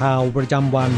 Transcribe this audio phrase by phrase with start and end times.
[0.00, 0.92] ข่าวประจำวัน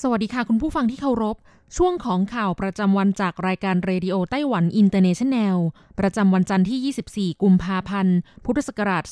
[0.00, 1.36] สวัสดีค่ะคุณผู้ฟังที่เคารพ
[1.76, 5.56] ช่วงของข่าวประจำวันจากรายการ Radio Taiwan International
[5.98, 9.04] ประจำวันจันทร์ที่ 24 กุมภาพันธ์ พุทธศักราช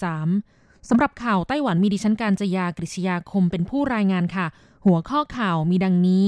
[0.00, 4.46] 2563 สำหรับข่าวไต้หวันมีดิฉันการจยากริชยาคมเป็นผู้รายงานค่ะ
[4.86, 6.26] หัวข้อข่าวมีดังนี้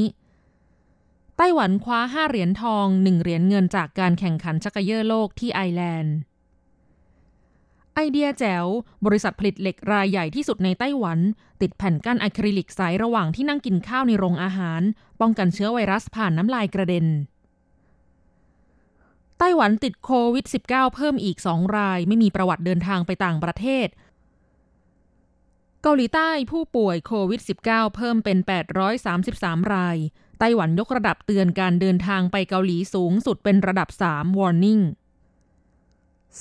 [1.37, 6.17] ไต้หวันคว้า 5 เหรียญทอง 1 เหรียญเงินจากการแข่งขันชักเกยอร์โลกที่ไอร์แลนด์
[7.95, 8.67] ไอเดียแจ๋ว
[9.07, 11.19] บริษัทผลิตเหล็กรายใหญ่ที่สุดในไต้หวัน
[11.61, 14.83] ติดแผ่นกั้นอะคริลิกใสระหว่างที่นั่งกินข้าวในโรงอาหาร
[15.21, 17.07] ป้องกันเชื้อไวรัสผ่านน้ำลายกระเด็น
[19.39, 23.89] ไต้หวันติดโควิด -19 เพิ่มอีก 2 ราย ไม่มีประวัติเดินทางไปต่างประเทศ
[25.83, 28.39] เกาหลีใต้ผู้ป่วยโควิด -19 เพิ่มเป็น
[29.07, 29.97] 833 ราย
[30.39, 34.83] ไต้หวันยกระดับเตือนการเดินทางไปเกาหลีสูงสุดเป็นระดับ 3 warning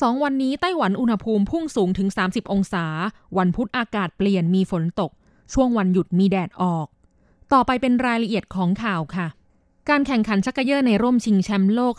[0.01, 2.85] สองวันนี้ไต้หวันอุณหภูมิพุ่งสูงถึง 30 องศา
[3.37, 5.11] วันพุธอากาศเปลี่ยนมีฝนตก
[5.53, 6.87] ช่วงวันหยุดมีแดดออก
[7.53, 9.27] ต่อไปเป็นรายละเอียดของข่าวค่ะ
[9.89, 11.95] การแข่งขันชักเกยอร์ในร่มชิงแชมป์โลก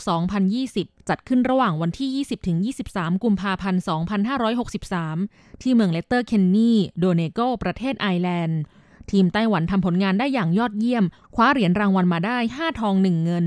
[0.53, 2.25] 2020 จัดขึ้นระหว่างวันที่
[2.87, 3.82] 20-23 กุมภาพันธ์
[4.93, 8.61] 2563 ที่เมือง Letterkenny Donegal ประเทศไอร์แลนด์
[9.11, 13.47] ทีมไต้หวันทำผลงานได้อย่างยอดเยี่ยม คว้าเหรียญรางวัลมาได้ 5 ทอง 1 เงิน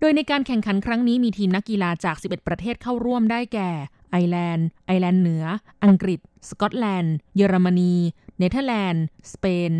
[0.00, 3.70] โดยในการแข่งขันครั้งนี้มีทีมนักกีฬาจาก 11 ประเทศเข้าร่วมได้แก่
[4.10, 5.44] ไอร์แลนด์ ไอร์แลนด์เหนือ
[5.84, 7.94] อังกฤษ สกอตแลนด์ เยอรมนี
[8.38, 9.72] เนเธอร์แลนด์ สเปน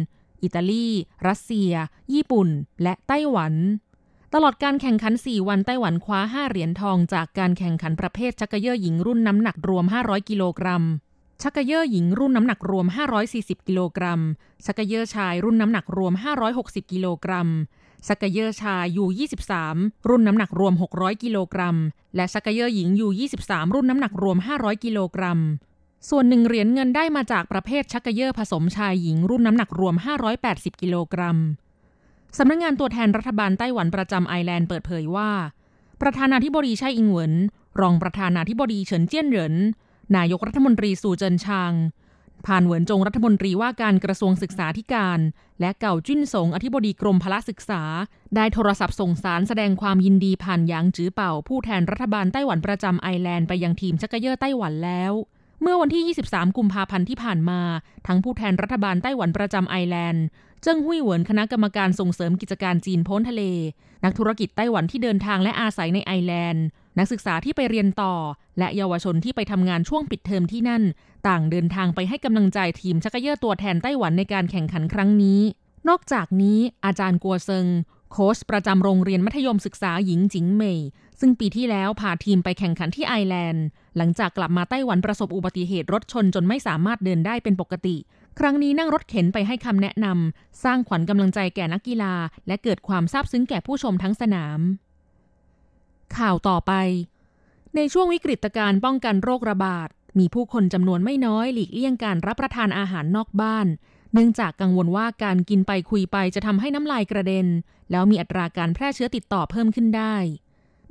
[0.43, 0.89] อิตาลี
[1.27, 1.73] รัสเซีย
[2.15, 2.49] ญี่ปุ่น
[2.83, 3.55] และไต้หวัน
[4.35, 10.85] ตลอดการแข่งขัน 4 วันไต้หวันคว้า 5 เหรียญทองจากการแข่งขันประเภทชักเกยอร์หญิงรุ่นน้ำหนักรวม 500 กิโลกรัม
[11.43, 12.87] ชักเกยอร์หญิงรุ่นน้ำหนักรวม
[13.27, 14.21] 540 กิโลกรัม
[14.65, 16.13] ชักเกยอร์ชายรุ่นน้ำหนักรวม
[16.53, 17.49] 560 กิโลกรัม
[18.07, 21.77] ชักเกยอร์ชาย U23 รุ่นน้ำหนักรวม 600 กิโลกรัม
[22.17, 25.41] และชักเกยอร์หญิง U23 รุ่นน้ำหนักรวม 500 กิโลกรัม
[26.11, 29.95] ส่วนหนึ่งเหรียญเงินได้มาจากประเภทชักเกยอร์ผสมชายหญิง รุ่นน้ำหนักรวม
[30.39, 31.39] 580 กิโลกรัม
[32.39, 35.31] สำนักงานตัวแทนรัฐบาลไต้หวันประจำไอร์แลนด์เปิดเผยว่า
[36.03, 37.35] ประธานาธิบดีไช่อิงเหวิน
[37.81, 39.55] รองประธานาธิบดีเฉินเจี้ยนเหริน
[40.17, 41.73] นายกรัฐมนตรีซูเจินชาง
[42.47, 45.19] พานเหวินจงรัฐมนตรีว่าการกระทรวงศึกษาธิการ
[45.61, 47.83] และเกาจิ้นสงอธิบดีกรมพละศึกษา
[48.37, 55.13] ได้โทรศัพท์ส่งสารแสดงความยินดีผ่านหยางจื้อเป่า ผู้แทนรัฐบาลไต้หวันประจำไอร์แลนด์ไปยังทีมชักเกยอร์ไต้หวันแล้ว
[55.63, 57.61] เมื่อวันที่ 23 กุมภาพันธ์ที่ผ่านมา
[58.07, 60.25] ทั้งผู้แทนรัฐบาลไต้หวันประจำไอร์แลนด์
[60.63, 63.43] เจิ้งหุยเหวินคณะกรรมการส่งเสริมกิจการจีนพ้นทะเล
[64.05, 66.65] นักธุรกิจไต้หวันที่เดินทางและอาศัยในไอร์แลนด์
[66.99, 68.15] นักศึกษาที่ไปเรียนต่อ
[68.59, 70.83] และเยาวชนที่ไปทำงานช่วงปิดเทอมที่นั่น
[71.29, 75.41] ต่างเดินทางไปให้กำลังใจทีมชักเย่อตัวแทนไต้หวันในการแข่งขันครั้งนี้
[75.89, 77.67] นอกจากนี้อาจารย์กัวเซิง
[78.13, 80.81] โค้ชประจำโรงเรียนมัธยมศึกษาหญิงจิงเมย
[81.21, 83.65] ซึ่งปีที่แล้วพาทีมไปแข่งขันที่ไอร์แลนด์
[83.97, 87.97] หลังจากกลับมาไต้หวันประสบอุบัติเหตุรถชนจนไม่สามารถเดินได้เป็นปกติ
[88.39, 92.15] ครั้งนี้นั่งรถเข็นไปให้คำแนะนำสร้างขวัญกำลังใจแก่นักกีฬา
[92.47, 94.61] และเกิดความซาบซึ้งแก่ผู้ชมทั้งสนาม
[96.19, 96.73] ข่าวต่อไป
[97.77, 99.89] ในช่วงวิกฤตการป้องกันโรคระบาด
[100.19, 103.67] มีผู้คนจำนวนไม่น้อยหลีกเลี่ยงการรับประทานอาหารนอกบ้าน
[104.13, 107.47] เนื่องจากกังวลว่าการกินไปคุยไปจะทำให้น้ำลายกระเด็น
[107.91, 110.17] แล้วมีอัตราการแพร่เชื้อติดต่อเพิ่มขึ้นได้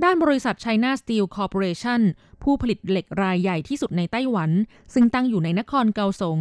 [0.03, 2.01] ด้านบริษัท China Steel Corporation
[2.43, 4.51] ผู้ผลิตเหล็กรายใหญ่ที่สุดในไต้หวัน
[4.93, 6.39] ซึ่งตั้งอยู่ในนครเกาสง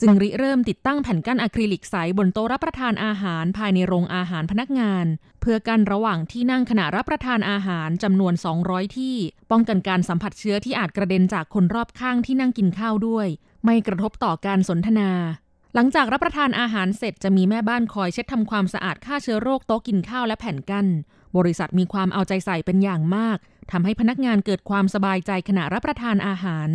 [0.00, 5.06] จึงริเริ่มติดตั้งแผ่นกั้นอะคริลิกใสบนโต๊ะรับประทานอาหารภายในโรงอาหารพนักงาน
[5.40, 9.16] เพื่อกันระหว่างที่นั่งขณะรับประทานอาหารจำนวน 200 ที่
[9.50, 13.26] ป้องกันการสัมผัสเชื้อที่อาจกระเด็นจากคนรอบข้างที่นั่งกินข้าวด้วย
[13.64, 15.10] ไม่กระทบต่อการสนทนา
[15.74, 20.86] หลังจากรับประทานอาหารเสร็จจะมีแม่บ้านคอยเช็ดทำความสะอาดฆ่าเชื้อโรคโต๊ะกินข้าวและแผ่นกั้น
[21.36, 23.38] บริษัทมีความเอาใจใส่เป็นอย่างมาก
[23.70, 26.70] ทำให้พนักงานเกิดความสบายใจขณะรับประทานอาหาร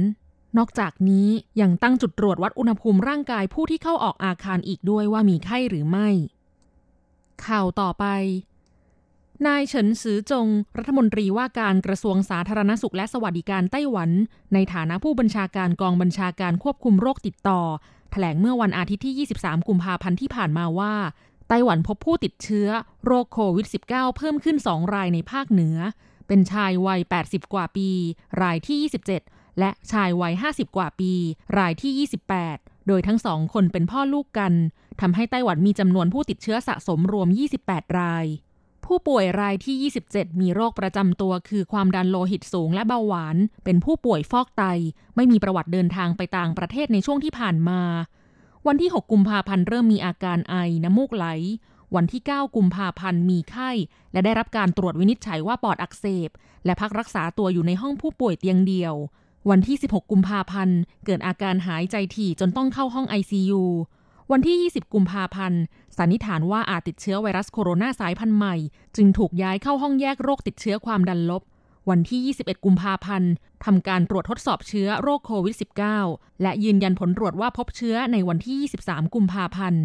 [0.57, 1.27] นอกจากนี้
[1.61, 6.09] ยังตั้งจุดตรวจวัดอุณหภูมิร่างกายผู้ที่เข้าออกอาคารอีกด้วยว่ามีไข้หรือไม่
[7.45, 8.05] ข่าวต่อไป
[9.47, 10.47] นายเฉินซือจง
[10.77, 14.09] รัฐมนตรีว่าการกระทรวงสาธารณสุขและสวัสดิการไต้หวัน
[14.53, 17.61] ในฐานะผู้บัญชาการกองบัญชาการควบคุมโรคติดต่อ
[18.11, 20.93] แถลงเมื่อวันอาทิตย์ที่ 23 กุมภาพันธ์ที่ผ่านมาว่า
[21.49, 22.67] ไต้หวันพบผู้ติดเชื้อ
[23.05, 25.77] โรคโควิด -19 เพิ่มขึ้น 2 รายในภาคเหนือ
[26.27, 27.89] เป็นชายวัย 80 กว่าปี
[28.41, 31.13] รายที่ 27 และชายวัย 50 กว่าปี
[31.57, 32.07] รายที่
[32.41, 34.53] 28 โดยทั้งสองคนเป็นพ่อลูกกัน
[35.01, 37.27] ทำให้ไต้หวันมีจำนวนผู้ติดเชื้อสะสมรวม
[37.61, 38.25] 28 ราย
[38.85, 44.63] ผู้ป่วยรายที่ 27 มีโรคประจำตัวคือความดันโลหิตสูงและเบาหวาน เป็นผู้ป่วยฟอกไต
[45.15, 47.81] ไม่มีประวัติเดินทางไปต่างประเทศในช่วงที่ผ่านมา
[48.67, 51.25] วันที่ 6 กุมภาพันธ์เริ่มมีอาการไอ น้ำมูกไหล
[51.95, 53.71] วันที่ 9 กุมภาพันธ์มีไข้
[54.13, 56.29] และได้รับการตรวจวินิจฉัยว่าปอดอักเสบ
[56.65, 58.93] และพักรักษาตัวอยู่ในห้องผู้ป่วยเตียงเดียว
[59.49, 63.61] วันที่ 16 กุมภาพันธ์ เกิดอาการหายใจถี่จนต้องเข้าห้อง ICU
[64.31, 65.61] วันที่ 20 กุมภาพันธ์
[65.97, 68.55] สันนิษฐานว่าอาจติดเชื้อไวรัสโคโรนาสายพันธุ์ใหม่
[68.95, 71.41] จึงถูกย้ายเข้าห้องแยกโรคติดเชื้อความดันลบ
[71.89, 73.31] วันที่ 21 กุมภาพันธ์
[73.65, 75.55] ทำการตรวจทดสอบเชื้อโรคโควิด
[75.97, 79.83] -19 และยืนยันผลตรวจว่าพบเชื้อในวันที่ 23 กุมภาพันธ์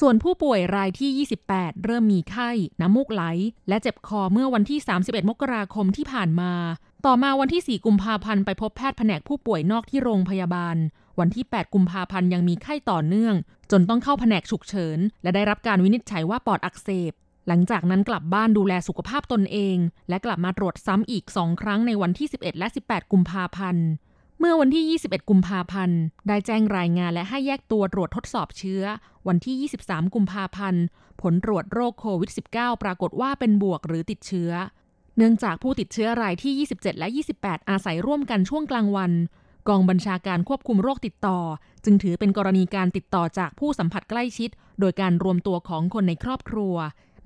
[0.00, 2.50] ส่วนผู้ป่วยรายที่ 28 เริ่มมีไข้
[2.80, 3.22] น้ำมูกไหล
[3.68, 6.52] และเจ็บคอเมื่อวันที่ 31 มกราคมที่ผ่านมา
[7.06, 10.76] ต่อมาวันที่ 4 กุมภาพันธ์ไปพบแพทย์แผนกผู้ป่วยนอกที่โรงพยาบาล
[11.20, 13.34] วันที่ 8 กุมภาพันธ์ยังมีไข้ต่อเนื่อง
[13.70, 17.12] จนต้องเข้าแผนกฉุกเฉิน และได้รับการวินิจฉัยว่าปอดอักเสบ
[17.48, 19.76] หลังจากนั้นกลับบ้านดูแลสุขภาพตนเอง
[20.08, 23.86] และกลับมาตรวจซ้ำอีก2ครั้งในวันที่ 11 และ 18 กุมภาพันธ์
[24.38, 28.82] เมื่อวันที่ 21 กุมภาพันธ์ ได้แจ้งรายงานและให้แยกตัวตรวจทดสอบเชื้อ
[29.28, 30.82] วันที่ 23 กุมภาพันธ์
[31.22, 34.52] ผลตรวจโรคโควิด -19 ปรากฏว่าเป็นบวกหรือติดเชื้อ
[35.16, 39.12] เนื่องจากผู้ติดเชื้อรายที่ 27 และ 28 อาศัยร่วมกันช่วงกลางวัน
[39.68, 41.38] กองบัญชาการควบคุมโรคติดต่อ
[41.84, 44.50] จึงถือเป็นกรณีการติดต่อจากผู้สัมผัสใกล้ชิด
[44.80, 46.74] โดยการรวมตัวของคนในครอบครัว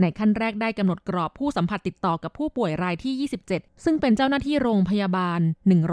[0.01, 5.41] ในขั้นแรกได้กำหนดกรอบผู้สัมผัสติดต่อกับผู้ป่วยรายที่ 27 ซึ่งเป็นเจ้าหน้าที่โรงพยาบาล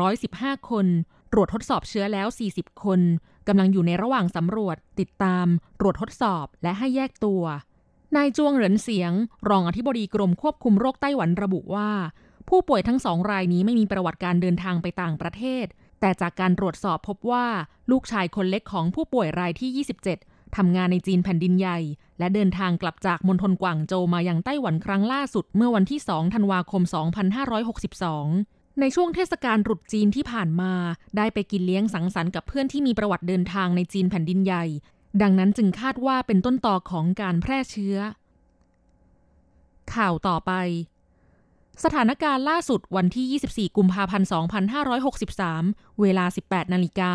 [0.07, 0.88] 115 คน
[1.31, 3.00] ตรวจทดสอบเชื้อแล้ว 40 คน
[3.48, 5.45] กำลังอยู่ในระหว่างสำรวจ ติดตาม
[5.80, 7.44] ตรวจทดสอบ และให้แยกตัว
[8.15, 9.12] นายจวงเหรินเสียง
[9.50, 11.92] รองอธิบดีกรมควบคุมโรคไต้หวันระบุว่า
[12.50, 15.65] ผู้ป่วยทั้งสองรายนี้ไม่มีประวัติการเดินทางไปต่างประเทศ
[16.01, 17.45] แต่จากการตรวจสอบพบว่า
[17.92, 21.80] ลูกชายคนเล็กของผู้ป่วยรายที่ 27 ทำงานในจีนแผ่นดินใหญ่
[22.19, 26.83] และเดินทางกลับจากมณฑลกวางโจวมายังไต้หวันครั้งล่าสุด เมื่อวันที่ 2 ธันวาคม
[27.62, 30.74] 2562ในช่วงเทศกาลรุษจีนที่ผ่านมา
[31.18, 34.66] ได้ไปกินเลี้ยงสังสรรค์กับเพื่อนที่มีประวัติเดินทางในจีนแผ่นดินใหญ่
[35.21, 37.98] ดังนั้นจึงคาดว่าเป็นต้นต่อของการแพร่เชื้อ
[39.94, 40.51] ข่าวต่อไป
[41.83, 44.27] สถานการณ์ล่าสุดวันที่ 24 กุมภาพันธ์
[45.33, 47.13] 2563 เวลา 18 นาฬิกา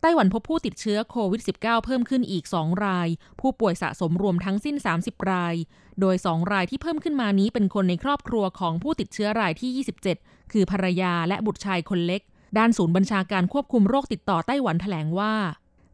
[0.00, 3.08] ไต้หวันพบผู้ติดเชื้อโควิด -19 เพิ่มขึ้นอีก 2 ราย
[3.40, 5.54] ผู้ป่วยสะสมรวมทั้งสิ้น 30 ราย
[6.00, 12.22] โดย 2 รายที่เพิ่มขึ้นมานี้เป็นคนในครอบครัวของผู้ติดเชื้อรายที่ 27 คือภรรยาและบุตรชายคนเล็ก
[12.58, 15.34] ด้านศูนย์บัญชาการควบคุมโรคติดต่อไต้หวันแถลงว่า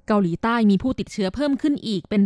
[0.07, 2.23] เกาหลีใต้มีผู้ติดเชื้อเพิ่มขึ้นอีกเป็น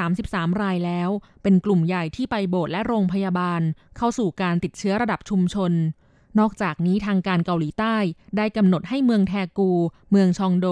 [0.00, 1.10] 833 รายแล้ว
[1.42, 3.60] เป็นกลุ่มใหญ่ที่ไปโบสถ์และโรงพยาบาล
[3.96, 5.72] เข้าสู่การติดเชื้อระดับชุมชน
[6.38, 7.96] นอกจากนี้ทางการเกาหลีใต้
[8.36, 9.70] ได้กำหนดให้เมืองแทกู
[10.10, 10.66] เมืองชองโด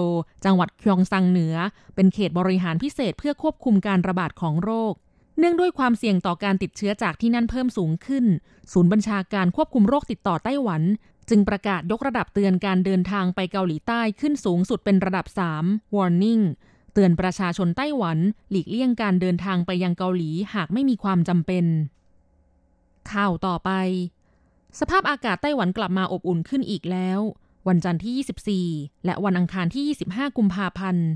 [0.45, 1.55] จังหวัดคยองซังเหนือ
[1.95, 4.93] เป็นเขตบริหารพิเศษเพื่อควบคุมการระบาดของโรค
[5.39, 8.25] เนื่องด้วยความเสี่ยงต่อการติดเชื้อจากที่นั่นเพิ่มสูงขึ้น
[8.71, 10.81] ศูนย์บัญชาการควบคุมโรคติดต่อไต้หวัน
[11.31, 15.25] จึงประกาศยกระดับเตือนการเดินทางไปเกาหลีใต้ขึ้นสูงสุดเป็นระดับ
[15.61, 16.43] 3 warning
[16.93, 18.17] เตือนประชาชนไต้หวัน
[18.49, 21.65] หลีกเลี่ยงการเดินทางไปยังเกาหลีหากไม่มีความจำเป็น
[23.11, 23.71] ข่าวต่อไป
[24.79, 27.19] สภาพอากาศไต้หวันกลับมาอบอุ่นขึ้นอีกแล้ว
[27.67, 31.07] วันจันทร์ที่ 24 และวันอังคารที่ 25 กุมภาพันธ์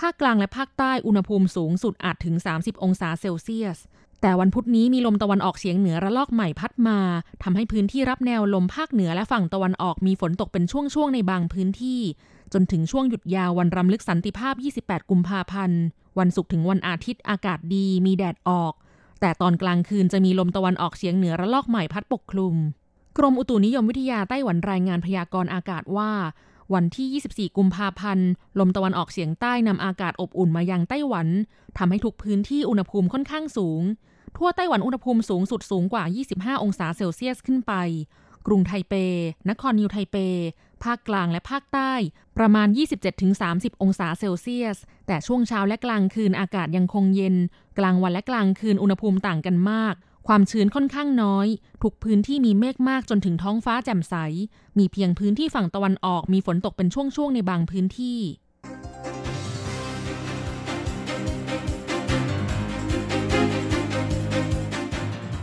[0.00, 3.78] ภาคกลางและภาคใต้อุณหภูมิสูงสุดอาจถึง 30 องศาเซลเซียส
[4.20, 6.98] แต่วันพุธนี้มีลมตะวันออกเฉียงเหนือระลอกใหม่พัดมา
[7.42, 12.00] ทำให้พื้นที่รับแนวลมภาคเหนือและฝั่งตะวันออกมีฝนตกเป็นช่วงๆในบางพื้นที่
[12.52, 15.80] จนถึงช่วงหยุดยาววันรำลึกสันติภาพ 28 กุมภาพันธ์
[16.18, 18.72] วันศุกร์ถึงวันอาทิตย์อากาศดีมีแดดออก
[19.20, 22.54] แต่ตอนกลางคืนจะมีลมตะวันออกเฉียงเหนือระลอกใหม่พัดปกคลุม
[23.18, 26.10] กรมอุตุนิยมวิทยาไต้หวันรายงานพยากรณ์อากาศว่า
[26.74, 31.28] วันที่ 24 กุมภาพันธ์ ลมตะวันออกเฉียงใต้นำอากาศอบอุ่นมายังไต้หวัน
[31.78, 33.82] ทำให้ทุกพื้นที่อุณหภูมิค่อนข้างสูง
[34.36, 37.74] ทั่วไต้หวันอุณหภูมิสูงสุดสูงกว่า 25 องศาเซลเซียสขึ้นไป
[38.46, 38.94] กรุงไทเป
[39.50, 40.16] นครนิวไทเป
[40.84, 41.92] ภาคกลางและภาคใต้
[42.38, 42.68] ประมาณ
[43.24, 47.34] 27-30 องศาเซลเซียส แต่ช่วงเช้าและกลางคืนอากาศยังคงเย็น
[47.78, 49.94] กลางวันและกลางคืนอุณหภูมิต่างกันมาก
[50.32, 51.46] ความชื้นค่อนข้างน้อย
[51.82, 54.14] ทุกพื้นที่มีเมฆมากจนถึงท้องฟ้าแจ่มใส
[54.78, 58.18] มีเพียงพื้นที่ฝั่งตะวันออกมีฝนตกเป็นช่วงๆในบางพื้นที่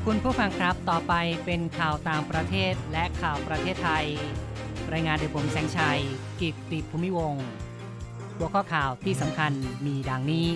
[0.06, 1.14] คุณผู้ฟังครับ ต่อไป
[1.46, 4.06] เป็นข่าวต่างประเทศและข่าวประเทศไทย
[4.94, 6.00] รายงานโดยผมแสงชัย
[6.42, 7.46] กิตติภูมิวงศ์
[8.38, 9.52] หัวข้อข่าวที่สำคัญ
[9.86, 10.48] มีดังนี้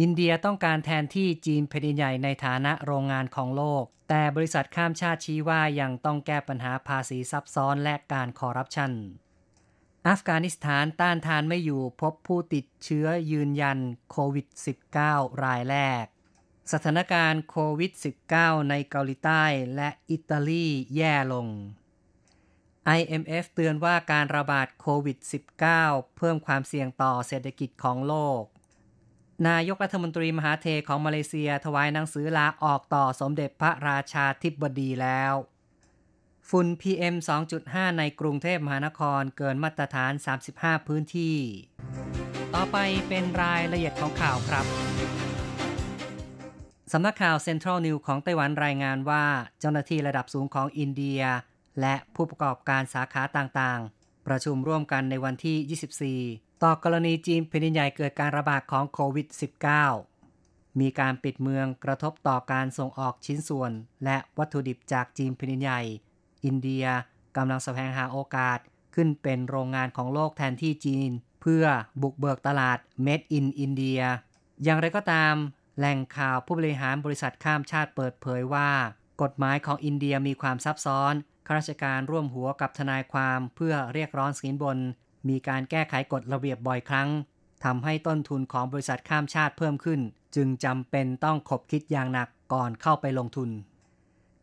[0.00, 8.92] อินเดียต้องการแทนที่จีนแผ่นใหญ่ในฐานะโรงงานของโลก แต่บริษัทข้ามชาติชี้ว่ายังต้องแก้ปัญหาภาษีซับซ้อนและการคอร์รัปชัน
[10.08, 13.78] อัฟกานิสถานต้านทานไม่อยู่พบผู้ติดเชื้อยืนยัน
[14.10, 14.46] โควิด
[14.94, 16.04] -19 รายแรก
[16.72, 17.92] สถานการณ์โควิด
[18.32, 19.44] -19 ในเกาหลีใต้
[19.76, 20.66] และอิตาลี
[20.96, 21.46] แย่ลง
[22.98, 25.18] IMF เตือนว่าการระบาดโควิด
[25.66, 28.42] -19 เพิ่มความเสี่ยงต่อเศรษฐกิจของโลก
[29.48, 35.34] นายกรัฐมนตรีมหาเทของมาเลเซียถวายหนังสือลาออกต่อสมเด็จพระราชาธิบดีแล้ว
[36.50, 37.14] ฝุ่น PM
[37.56, 40.12] 2.5 ในกรุงเทพมหานครเกินมาตรฐาน
[40.50, 41.36] 35 พื้นที่
[42.54, 42.76] ต่อไป
[43.08, 44.66] เป็นรายละเอียดของข่าวครับ
[46.92, 49.24] สำนักข่าวเซ็นทรัลนิวของไต้หวันรายงานว่า
[49.60, 51.22] เจ้าหน้าที่ระดับสูงของอินเดีย
[51.80, 56.16] และผู้ประกอบการสาขาต่างๆ ประชุมร่วมกันในวันที่
[56.46, 59.26] 24 ต่อกรณีจีนแผ่นดินใหญ่เกิดการระบาดของโควิด
[60.04, 63.72] -19 มีการปิดเมืองกระทบต่อการส่งออกชิ้นส่วน
[64.04, 65.80] และวัตถุดิบจากจีนแผ่นดินใหญ่
[66.44, 66.86] อินเดีย
[67.36, 68.58] กำลังแสวงหาโอกาส
[68.94, 71.64] ขึ้นเป็นโรงงานของโลกแทนที่จีน เพื่อ
[72.02, 74.02] บุกเบิกตลาด Made in India
[74.62, 75.34] อย่างไรก็ตาม
[75.78, 78.70] แหล่งข่าวผู้บริหารบริษัทข้ามชาติเปิดเผยว่า
[79.22, 81.14] กฎหมายของอินเดียมีความซับซ้อน
[81.46, 84.78] ข้าราชการร่วมหัวกับทนายความเพื่อเรียกร้องสินบน
[85.28, 87.08] มีการแก้ไขกฎระเบียบบ่อยครั้ง
[87.64, 90.00] ทำให้ต้นทุนของบริษัทข้ามชาติเพิ่มขึ้น
[90.36, 93.50] จึงจำเป็นต้องขบคิดอย่างหนักก่อนเข้าไปลงทุน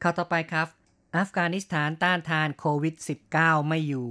[0.01, 0.67] ข่าวต่อไปครับ
[1.15, 2.95] อัฟกานิสถานต้านทานโควิด
[3.33, 4.09] -19 ไม่อยู่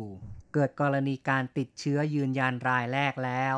[0.53, 3.57] เกิดกรณีการติดเชื้อยืนยันรายแรกแล้ว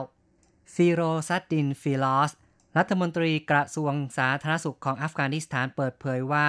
[0.75, 2.33] ฟิโรซัดดินฟิลอส
[2.77, 6.49] รัฐมนตรีกระทรวงสาธารณสุขของอัฟกานิสถานเปิดเผยว่า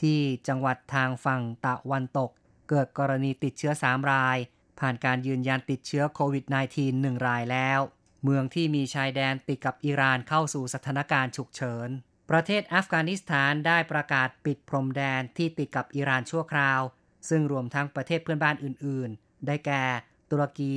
[0.00, 2.30] ที่จังหวัดทางฝั่งตะวันตก
[2.68, 4.38] เกิดกรณีติดเชื้อ 3 ราย
[4.80, 6.44] ผ่านการยืนยันติดเชื้อโควิด
[6.76, 7.80] -19 1รายแล้ว
[8.24, 11.88] เมืองที่มีชายแดนติดกับอิหร่านเข้าสู่สถานการณ์ฉุกเฉิน
[12.30, 16.80] ประเทศอัฟกานิสถานได้ประกาศปิดพรมแดนที่ติดกับอิหร่านชั่วคราว
[17.28, 19.84] ซึ่งรวมทั้งประเทศเพื่อนบ้านอื่น ๆ ได้แก่
[20.30, 20.74] ตุรกี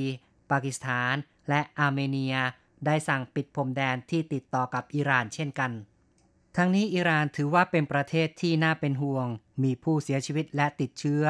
[0.50, 1.14] ปากีสถาน
[1.48, 2.36] และอาร์เมเนีย
[2.86, 5.70] ได้สั่งปิดพรมแดนที่ติดต่อกับอิหร่านเช่นกัน
[6.56, 9.26] ทั้งนี้อิหร่านถือว่าเป็นประเทศที่น่าเป็นห่วง
[9.62, 11.24] มีผู้เสียชีวิตและติดเชื้อ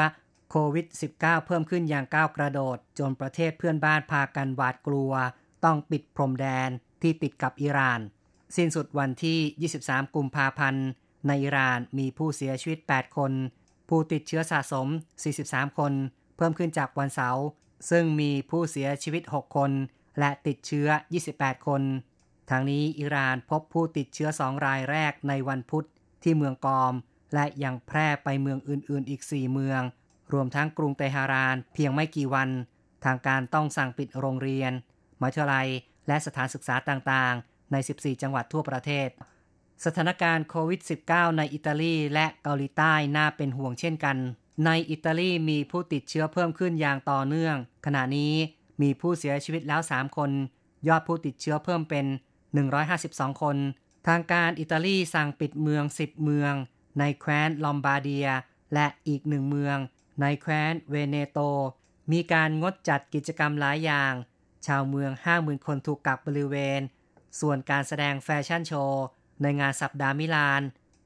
[0.50, 0.86] โควิด
[1.18, 5.12] -19 เพิ่มขึ้นอย่างก้าวกระโดด จนประเทศเพื่อนบ้านพากันหวาดกลัว
[5.64, 6.68] ต้องปิดพรมแดน
[7.02, 8.00] ที่ติดกับอิหร่าน
[8.56, 10.86] สิ้นสุดวันที่ 23 กุมภาพันธ์
[11.26, 13.32] ในอิหร่านมีผู้เสียชีวิต 8 คน
[13.88, 14.88] ผู้ติดเชื้อสะสม
[15.32, 15.92] 43 คน
[16.36, 17.44] เพิ่มขึ้นจากวันเสาร์
[17.90, 19.70] ซึ่งมีผู้เสียชีวิต 6 คน
[20.18, 20.88] และติดเชื้อ
[21.28, 21.82] 28 คน
[22.50, 25.86] ทางนี้อิหร่านพบผู้ติดเชื้อ 2 รายแรกในวันพุธ
[26.22, 26.94] ที่เมืองกอม
[27.34, 29.82] และยังแพร่ไปเมืองอื่นๆ อีก 4 เมือง
[30.32, 32.48] รวมทั้งกรุงเตหะราน เพียงไม่กี่วัน
[33.04, 34.72] ทางการต้องสั่งปิดโรงเรียน
[35.20, 35.68] มหาวิทยาลัย
[36.08, 39.08] และสถานศึกษาต่างๆ ใน 14 จังหวัดทั่วประเทศ
[39.84, 40.80] สถานการณ์โควิด
[41.10, 44.16] -19 ในอิตาลีและเกาหลีใต้น่าเป็นห่วงเช่นกัน
[44.66, 47.56] ในอิตาลีมีผู้ติดเชื้อเพิ่มขึ้นอย่างต่อเนื่อง
[47.86, 48.34] ขณะนี้
[48.82, 50.30] มีผู้เสียชีวิตแล้ว 3 คน
[50.88, 52.06] ยอดผู้ติดเชื้อเพิ่มเป็น
[52.74, 53.56] 152 คน
[54.08, 56.52] ทางการอิตาลีสั่งปิดเมือง 10 เมือง
[56.98, 58.28] ในแคว้นลอมบาร์เดีย
[58.74, 59.78] และอีกหนึ่งเมือง
[60.20, 61.38] ในแคว้นเวเนโต
[62.12, 64.14] มีการงดจัดกิจกรรมหลายอย่าง
[64.66, 66.80] ชาวเมือง 50,000 คนถูกกักบริเวณ
[67.40, 69.04] ส่วนการแสดงแฟชั่นโชว์
[69.42, 70.62] ในงานสัปดาห์มิลาน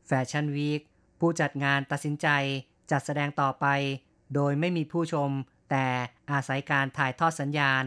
[0.06, 0.80] แฟชั่นวีค
[1.20, 2.28] ผู้จัดงานตัดสินใจ
[2.90, 3.66] จัดแสดงต่อไป
[4.34, 5.30] โดยไม่มีผู้ชม
[5.70, 5.86] แต่
[6.30, 7.82] อาศัยการถ่ายทอดสัญญาณ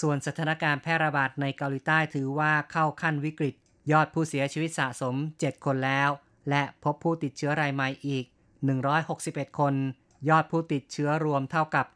[0.00, 3.54] ส่วนสถานการณ์แพร่ระบาดในเกาหลีใต้ถือว่าเข้าขั้นวิกฤต
[3.92, 6.10] ยอดผู้เสียชีวิตสะสม 7 คนแล้ว
[6.50, 8.24] และพบผู้ติดเชื้อรายใหม่อีก
[8.92, 9.74] 161 คน
[10.28, 11.86] ยอดผู้ติดเชื้อรวมเท่ากับ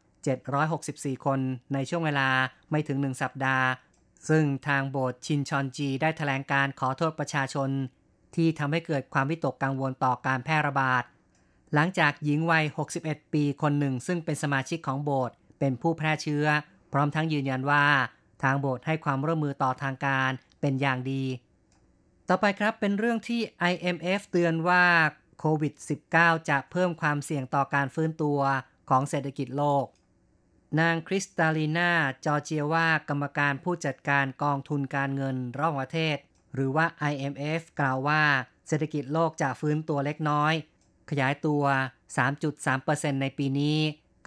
[0.57, 1.41] 764 คน
[1.75, 2.29] ในช่วงเวลา
[2.71, 3.67] ไม่ถึง 1 สัปดาห์
[4.29, 7.71] ซึ่งทางโบสถ์ชินชอนจีได้แถลงการขอโทษประชาชน
[8.35, 11.05] ที่ทำให้เกิดความวิตกกังวลต่อการแพร่ระบาด
[11.75, 12.65] หลังจากหญิงวัย
[12.99, 16.47] 61 ปีคนหนึ่ง ซึ่งเป็นสมาชิกของโบสถ์เป็นผู้แพร่เชื้อ
[16.93, 17.85] พร้อมทั้งยืนยันว่า
[18.43, 21.25] ทางโบสถ์ให้ความร่วมมือต่อทางการเป็นอย่างดี
[22.29, 23.41] ต่อไปครับเป็นเรื่องที่
[23.73, 24.85] IMF เตือนว่า
[25.39, 25.75] โควิด
[26.13, 28.41] -19 จะเพิ่มความเสี่ยงต่อการฟื้นตัว
[28.91, 29.87] ของเศรษฐกิจโลก
[30.81, 31.91] นางคริสตาลีนา
[32.25, 36.17] จอร์เจียว่ากรรมการผู้จัดการกองทุนการเงินระหว่างประเทศ
[36.55, 38.23] หรือว่า IMF กล่าวว่า
[38.69, 40.55] เศรษฐกิจโลกจะฟื้นตัวเล็กน้อย
[41.11, 41.63] ขยายตัว
[42.43, 43.79] 3.3%ในปีนี้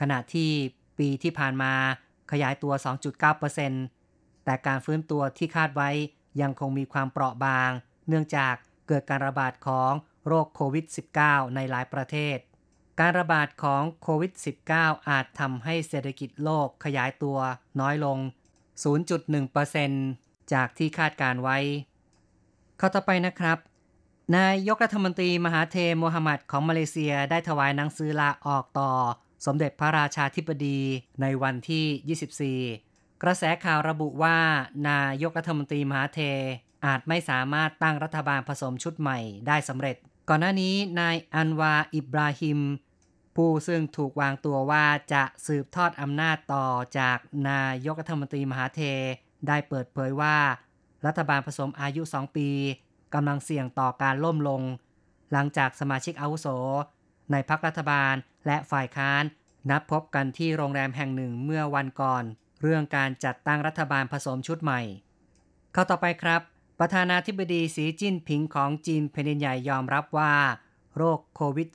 [0.02, 0.52] ขณะที่
[1.00, 1.74] ปีที่ผ่านมา
[2.32, 2.74] ขยายตัว
[3.80, 5.90] 2.9%แต่การฟื้นตัวที่คาดไว้
[6.42, 7.72] ยังคงมีความเปราะบาง
[8.08, 8.54] เนื่องจาก
[8.88, 9.92] เกิดการระบาดของ
[10.26, 10.86] โรคโควิด
[11.22, 12.38] -19 ในหลายประเทศ
[13.00, 14.32] การระบาดของโควิด
[14.72, 17.38] -19 อาจทำให้เศรษฐกิจโลกขยายตัว
[17.80, 18.18] น้อยลง
[19.76, 21.58] 0.1%จากที่คาดการไว้
[22.78, 23.58] เข้าต่อไปนะครับ
[24.38, 28.92] นายยกรัฐมนตรีมหาเทโมฮัมหมัดของมาเลเซียได้ถวายหนังสือลาออกต่อ
[29.46, 30.80] สมเด็จพระราชาธิบดี
[31.22, 34.38] ในวันที่ 24 กระแสข่าวระบุว่า
[34.90, 36.20] นายกรัฐมนตรีมหาเท
[36.86, 39.98] อาจไม่สามารถตั้งรัฐบาลผสมชุดใหม่ได้สำเร็จ
[40.30, 42.60] ก่อนหน้านี้นายอันวาอิบราฮิม
[43.36, 46.68] ผู้ซึ่งถูกวางตัวว่าจะสืบทอดอำนาจต่อ
[47.00, 47.18] จาก
[47.50, 48.82] นายกรัฐมนตรีมหาเท
[49.48, 50.38] ได้เปิดเผยว่า
[51.06, 52.50] รัฐบาลผสมอายุ 2 ปี
[53.14, 54.62] กำลังเสี่ยงต่อการล่มลง
[55.32, 56.48] หลังจากสมาชิกอาวุโส
[57.32, 58.14] ในพักรัฐบาล
[58.46, 59.24] และฝ่ายค้าน
[59.70, 62.24] นัดพบกันที่โรงแรมแห่งหนึ่งเมื่อวันก่อน
[62.62, 64.82] เรื่องการจัดตั้งรัฐบาลผสมชุดใหม่
[65.74, 66.42] เข้าต่อไปครับ
[66.80, 70.34] ประธานาธิบดีสีจิ้นผิงของจีนแผ่นดินใหญ่ยอมรับว่า
[70.98, 71.70] โรคโควิด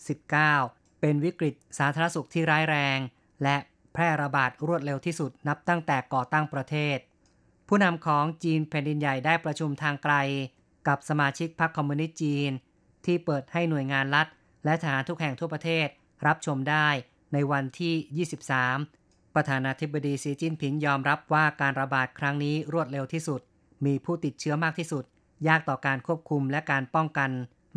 [0.48, 2.98] -19 เป็นวิกฤตสาธารณสุขที่ร้ายแรง
[3.42, 3.56] และ
[3.92, 6.98] แพร่ระบาดรวดเร็วที่สุดนับตั้งแต่ก่อตั้งประเทศ
[7.68, 10.14] ผู้นำของจีนแผ่นดินใหญ่ได้ประชุมทางไกล
[10.88, 12.50] กับสมาชิกพรรคคอมมิวนิสต์จีน
[13.04, 14.26] ที่เปิดให้หน่วยงานรัฐ
[14.64, 15.86] และทหารทุกแห่งทั่วประเทศ
[16.26, 16.88] รับชมได้
[17.32, 18.26] ในวันที่
[18.86, 23.40] 23 ประธานาธิบดีสีจิ้นผิงยอมรับว่าการระบาดครั้งนี้รวดเร็วที่สุด
[23.86, 25.04] มีผู้ติดเชื้อมากที่สุด
[25.48, 27.30] ยากต่อการควบคุมและการป้องกัน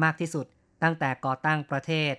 [0.04, 0.46] มากที่สุด
[0.84, 2.14] ตั้งแต่ก่อตั้งประเทศ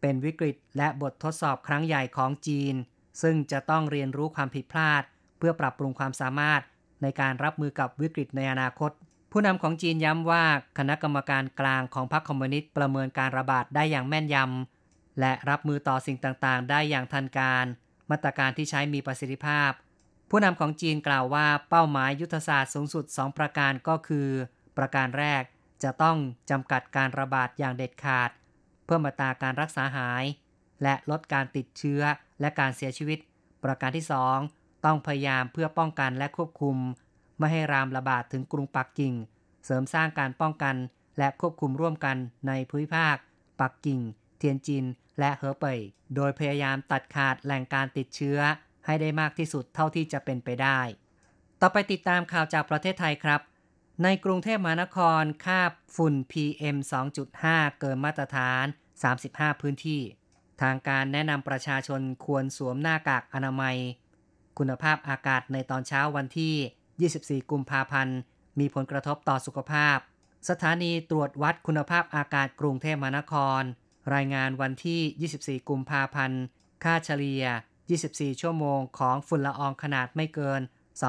[0.00, 2.74] เป็นวิกฤตและบททดสอบครั้งใหญ่ของจีน
[3.22, 5.02] ซึ่งจะต้องเรียนรู้ความผิดพลาด
[5.38, 6.62] เพื่อปรับปรุงความสามารถ
[7.02, 8.90] ในการรับมือกับวิกฤตในอนาคต
[9.32, 10.44] ผู้นำของจีนย้ำว่า
[10.78, 17.66] คณะกรรมการกลางของพรรคคอมมิวนิสต์ประเมินการระบาดได้อย่างแม่นยำและรับมือต่อสิ่งต่างๆ ได้อย่างทันการ
[18.10, 19.70] มาตรการที่ใช้มีประสิทธิภาพ
[20.30, 24.28] ผู้นำของจีนกล่าวว่าเป้าหมายยุทธศาสตร์สูงสุด 2 ประการก็คือ
[24.78, 25.42] ประการแรก
[25.82, 26.16] จะต้อง
[26.50, 28.30] จำกัดการระบาดอย่างเด็ดขาด
[28.84, 30.24] เพื่อมาตาการรักษาหาย
[30.82, 32.02] และลดการติดเชื้อ
[32.40, 33.18] และการเสียชีวิต
[33.64, 34.06] ประการที่
[34.44, 36.76] 2 ต้องพยายามเพื่อป้องกันและควบคุม
[37.38, 39.14] ไม่ให้รามระบาดถึงกรุงปักกิ่ง
[39.64, 40.76] เสริมสร้างการป้องกัน
[41.18, 42.16] และควบคุมร่วมกัน
[42.48, 43.16] ในภูมิภาค
[43.60, 44.00] ปักกิ่ง
[44.38, 44.84] เทียนจิน
[45.18, 45.80] และเฮอเป่ย
[46.14, 48.38] โดยพยายามตัดขาดแหล่งการติดเชื้อ
[48.86, 50.80] ให้ได้มากที่สุดเท่าที่จะเป็นไปได้
[51.60, 53.40] ต่อไปติดตามข่าวจากประเทศไทยครับ
[54.02, 55.60] ในกรุงเทพมหานครค่า
[55.96, 56.76] ฝุ่น PM
[57.28, 58.64] 2.5 เกินมาตรฐาน
[59.12, 60.00] 35 พื้นที่
[60.62, 63.76] ทางการแนะนำประชาชนควรสวมหน้ากากอนามัย
[64.58, 68.18] คุณภาพอากาศในตอนเช้าวันที่ 24 กุมภาพันธ์
[68.58, 69.98] มีผลกระทบต่อสุขภาพ
[70.48, 73.62] สถานีตรวจวัดคุณภาพอากาศกรุงเทพมหานคร
[74.14, 76.42] รายงานวันที่ 24 กุมภาพันธ์
[76.84, 77.44] ค่าเฉลี่ย
[77.94, 80.60] 24 ชั่วโมงของฝุ่นละอองขนาดไม่เกิน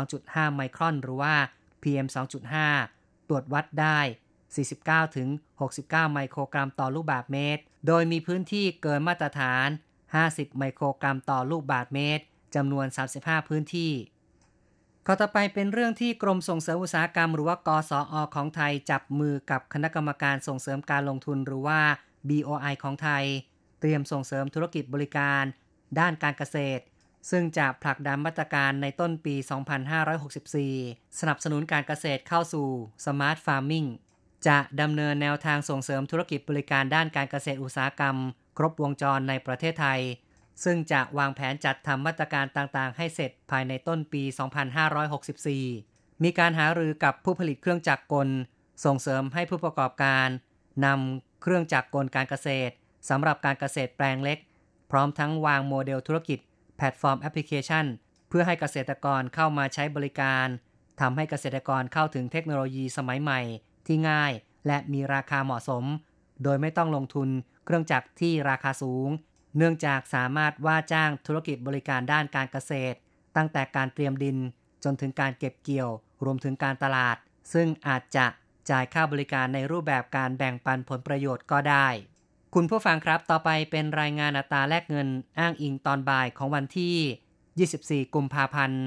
[0.03, 1.35] 2.5 ไมครอนหรือว่า
[1.81, 2.07] PM
[2.67, 3.99] 2.5 ตรวจวัดได้
[4.57, 5.29] 49 ถึง
[5.71, 9.67] 69 ไมโครกรัมต่อลูกบาศก์เมตร โดยมีพื้นที่เกินมาตรฐาน
[10.13, 12.23] 50 ไมโครกรัมต่อลูกบาศก์เมตร
[12.55, 12.85] จำนวน
[13.17, 13.93] 35 พื้นที่
[15.05, 21.79] ข้อต่อไปเป็นเรื่องที่กรมส่งเสริมอุตสาหกรรม หรือว่ากสออของไทยจับมือกับคณะกรรมการส่งเสริมการลงทุนหรือว่า
[22.29, 23.23] BOI ของไทย
[23.79, 25.43] เตรียมส่งเสริมธุรกิจบริการ
[25.99, 26.83] ด้านการเกษตร
[27.29, 29.35] ซึ่งจะผลักดันมาตรการในต้นปี
[30.07, 32.67] 2564 สนับสนุนการเกษตรเข้าสู่
[33.05, 33.89] Smart Farming
[34.47, 38.15] จะดำเนินแนวทางส่งเสริมธุรกิจบริการด้านการเกษตรอุตสาหกรรม
[38.57, 40.01] ครบวงจรในประเทศไทย
[40.63, 44.23] ซึ่งจะวางแผนจัดทำมาตรการต่างๆ ให้เสร็จภายในต้นปี
[45.43, 48.29] 2564 มีการหารือกับผู้ผลิตเครื่องจักรกล
[48.85, 50.27] ส่งเสริมให้ผู้ประกอบการ
[50.85, 52.73] นำเครื่องจักรกลการเกษตร
[53.09, 54.37] สำหรับการเกษตรแปลงเล็ก
[54.91, 56.39] พร้อมทั้งวางโมเดลธุรกิจ
[56.77, 57.85] แพลตฟอร์มแอปพลิเคชัน
[58.29, 60.47] เพื่อให้เกษตรกรเข้ามาใช้บริการ
[60.99, 63.41] ทำให้เกษตรกรเข้าถึงเทคโนโลยีสมัยใหม่
[63.87, 64.31] ที่ง่าย
[64.67, 65.83] และมีราคาเหมาะสม
[66.43, 67.29] โดยไม่ต้องลงทุน
[67.65, 69.09] เครื่องจักรที่ราคาสูง
[69.57, 72.97] เนื่องจากสามารถว่าจ้างธุรกิจบริการด้านการเกษตร
[73.35, 74.37] ตั้งแต่การเตรียมดิน
[74.83, 75.89] จนถึงการเก็บเกี่ยว
[76.25, 77.17] รวมถึงการตลาด
[77.53, 78.25] ซึ่งอาจจะ
[78.69, 81.87] จ่ายค่าบริการในรูปแบบการแบ่งปันผลประโยชน์ก็ได้
[82.59, 85.07] คุณผู้ฟังครับต่อไปเป็นรายงานอัตราแลกเงิน
[85.39, 88.83] อ้างอิงตอนบ่ายของวันที่ 24 กุมภาพันธ์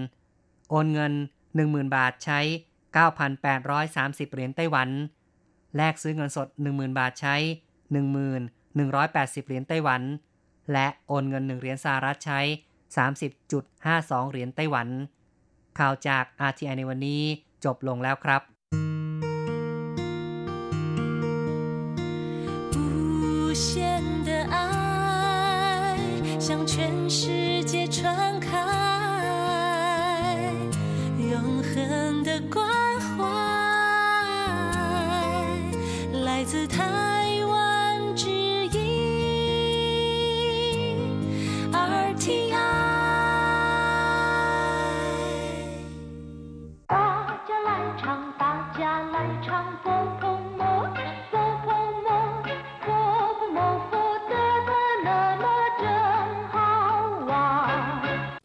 [0.71, 1.13] โอนเงิน
[1.55, 2.41] 10,000 บาทใช้
[3.37, 4.89] 9,830 เหรียญไต้หวัน
[5.77, 7.37] แลกซื้อเงินสด 10,000 บาทใช้
[8.41, 10.03] 1180 เหรียญไต้หวัน
[10.73, 12.41] และโอนเงิน 1 เหรียญสหรัฐใช้
[13.37, 14.89] 30.52 เหรียญไต้หวัน
[15.79, 17.23] ข่าวจาก RTI ในวันนี้
[17.65, 18.43] จบลงแล้วครับ
[27.11, 28.57] 世界传开，
[31.19, 32.65] 永恒的关
[33.01, 33.25] 怀，
[36.23, 37.00] 来自他。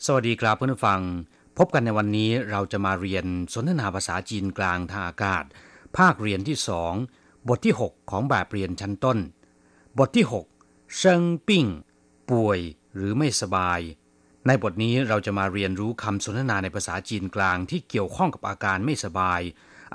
[0.08, 1.02] สวัสดีครับเพื่อนฟัง
[1.58, 5.44] พบกันในวันนี้เราจะมาเรียนสนทนาภาษาจีนกลางทางอากาศ
[5.98, 6.94] ภาคเรียนที่สอง
[7.48, 9.18] บทที่ 6 ของแบบเรียนชั้นต้น
[9.98, 10.26] บทที่
[10.60, 11.66] 6เซิงปิ้ง
[12.30, 12.60] ป่วย
[12.96, 13.80] หรือไม่สบาย
[14.48, 19.42] ในบทนี้เราจะมาเรียนรู้คำสนทนาในภาษาจีนกลางที่เกี่ยวข้องกับอาการไม่สบาย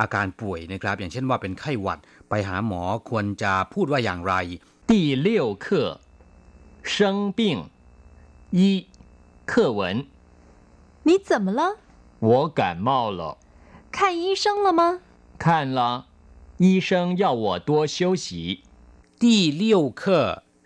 [0.01, 4.35] อาการป่วยนะครับ อย่างเช่นว่าเป็นไข้หวัดไปหาหมอควรจะพูดว่าอย่างไร
[4.89, 5.45] ที่เลี้เอ
[6.91, 7.57] เซิงปิ้ง
[9.50, 10.06] 课文：
[11.04, 11.78] 你怎么了？
[12.20, 13.38] 我感冒了，
[13.92, 15.00] 看医生了吗？
[15.38, 16.06] 看了，
[16.58, 18.64] 医生要我多休息。
[19.22, 20.22] ที่เลี้ยวเคอ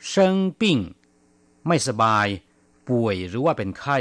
[0.07, 0.77] เซิงปิ้ง
[1.67, 2.27] ไม่สบาย
[2.87, 3.97] ป่วยหรือว่าเป็นไข้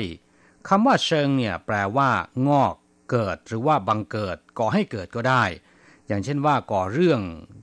[0.69, 2.11] คำว่าเซิงเนี่ยแปลว่า
[2.49, 2.75] งอก
[3.11, 5.45] เกิดหรือว่าบังเกิด ก่อให้เกิดก็ได้
[6.07, 7.21] อย่างเช่นว่าก่อเรื่อง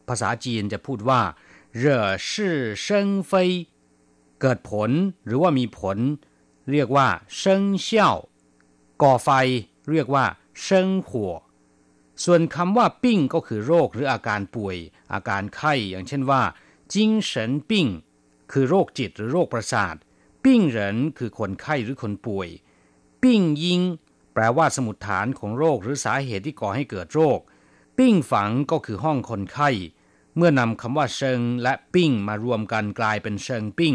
[0.07, 1.21] ภาษาจีนจะพูดว่า
[1.77, 3.49] เร่อชื่อเซิงเฟย
[4.41, 4.91] เกิดผล
[5.25, 5.97] หรือว่ามีผล
[6.72, 8.16] เรียกว่าเซิงเซี่ยว
[9.02, 9.28] ก่อไฟ
[9.90, 10.24] เรียกว่า
[10.62, 11.32] เซิงหัว
[12.24, 14.76] ส่วนคำว่าปิ้งก็คือโรคหรืออาการป่วย
[15.12, 16.42] อาการไข้อย่างเช่นว่า
[16.92, 17.86] จิงเฉินปิ้ง
[18.52, 19.94] คือโรคจิตหรือโรคประสาท
[20.44, 22.48] ปิ้งเหรินคือคนไข้หรือคนป่วย
[23.22, 23.80] ปิ้งยิง
[24.34, 27.40] แปลว่าสมุดฐานของโรคหรือสาเหตุที่ก่อให้เกิดโรค
[27.98, 29.70] ปิ้งฝังก็คือห้องคนไข้
[30.36, 33.94] เมื่อนำคำว่าเชิงและปิ้งมารวมกันกลายเป็นเชิงปิ้ง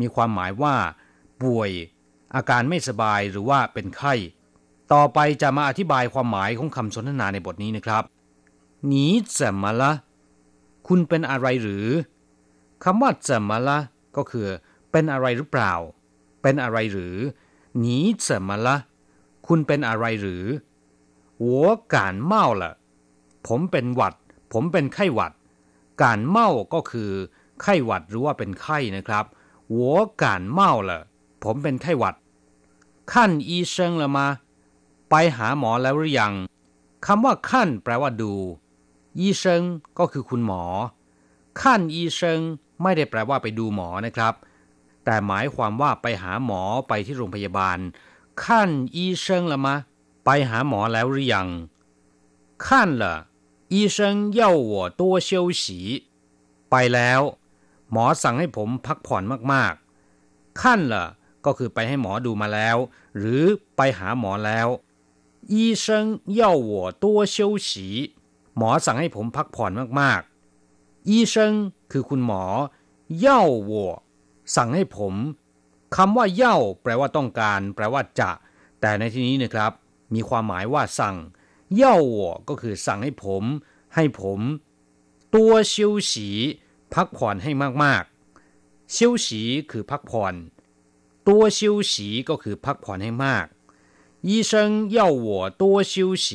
[0.00, 0.76] มีความหมายว่า
[1.42, 1.70] ป่วย
[2.36, 4.14] อาการไม่สบายหรือว่าเป็นไข้
[4.92, 8.04] ต่อไปจะมาอธิบายความหมายของคำสนทนาในบทนี้นะครับ
[8.86, 9.92] หนีเสมาละ
[10.88, 11.86] คุณเป็นอะไรหรือ
[12.84, 13.78] คำว่าเสมาละ
[14.16, 14.46] ก็คือ
[14.92, 15.72] เป็นอะไรหรือเปล่า
[16.42, 17.16] เป็นอะไรหรือ
[17.78, 18.76] หนีเสมาละ
[19.46, 20.44] คุณเป็นอะไรหรือ
[21.40, 22.72] หัวการเมาละ
[23.46, 24.14] ผมเป็นหวัด
[24.52, 25.32] ผมเป็นไข้หวัด
[26.02, 27.10] การเมาก็คือ
[27.62, 29.24] ไข้หวัดหรือว่าเป็นไข้นะครับ
[29.70, 31.00] หัวการเมาละ
[31.44, 32.14] ผมเป็นไข้หวัด
[33.11, 34.17] ขั้น医生了吗
[35.09, 36.33] ไปหาหมอแล้วหรือยัง
[37.05, 38.33] คำว่าขั้นแปลว่าดู
[39.19, 39.43] 医生
[39.97, 40.63] ก็คือคุณหมอ
[41.61, 42.19] ขั้น医生
[42.81, 44.33] ไม่ได้แปลว่าไปดูหมอนะครับ
[45.05, 47.77] แต่หมายความว่าไปหาหมอไปที่โรงพยาบาล
[48.43, 49.67] ขั้น医生了吗
[50.25, 51.47] ไปหาหมอแล้วหรือยัง
[52.63, 52.65] 看
[53.01, 53.03] 了
[53.73, 53.97] 医生
[54.39, 54.41] 要
[54.71, 55.29] 我多休
[55.61, 55.63] 息
[56.69, 57.21] ไปแล้ว
[57.91, 61.05] หมอสั่งให้ผมพักผ่อนมากๆขั้นละ
[61.45, 62.77] ก็คือไปให้หมอดูมาแล้ว
[63.17, 63.43] หรือ
[63.77, 64.67] ไปหาหมอแล้ว
[65.53, 65.85] 医生
[66.39, 66.71] 要我
[67.03, 67.69] 多休息
[68.57, 71.35] หมอสั่งให้ผมพักผ่อนมากๆ医生
[71.91, 72.43] คือคุณหมอ
[73.25, 73.27] 要
[73.69, 73.73] 我
[74.55, 75.13] สั่งให้ผม
[75.95, 78.31] คำว่าเย่าแปลว่าต้องการ แปลว่าจะ
[78.81, 79.71] แต่ในที่นี้นะครับ
[80.13, 81.15] มีความหมายว่าสั่ง
[81.75, 82.19] เย่า我
[82.49, 83.43] ก็คือสั่งให้ผม
[83.95, 84.39] ให้ผม
[85.35, 85.75] ตัว休
[86.11, 86.13] 息
[86.93, 87.51] พักผ่อนให้
[87.83, 89.27] มากๆ休息
[89.71, 90.33] คือพักผ่อน
[91.27, 91.59] ตัว休
[91.91, 91.93] 息
[92.29, 93.45] ก็คือพักผ่อนให้มาก
[94.29, 94.51] 医生
[94.97, 95.27] 要我
[95.61, 95.93] 多休
[96.25, 96.27] 息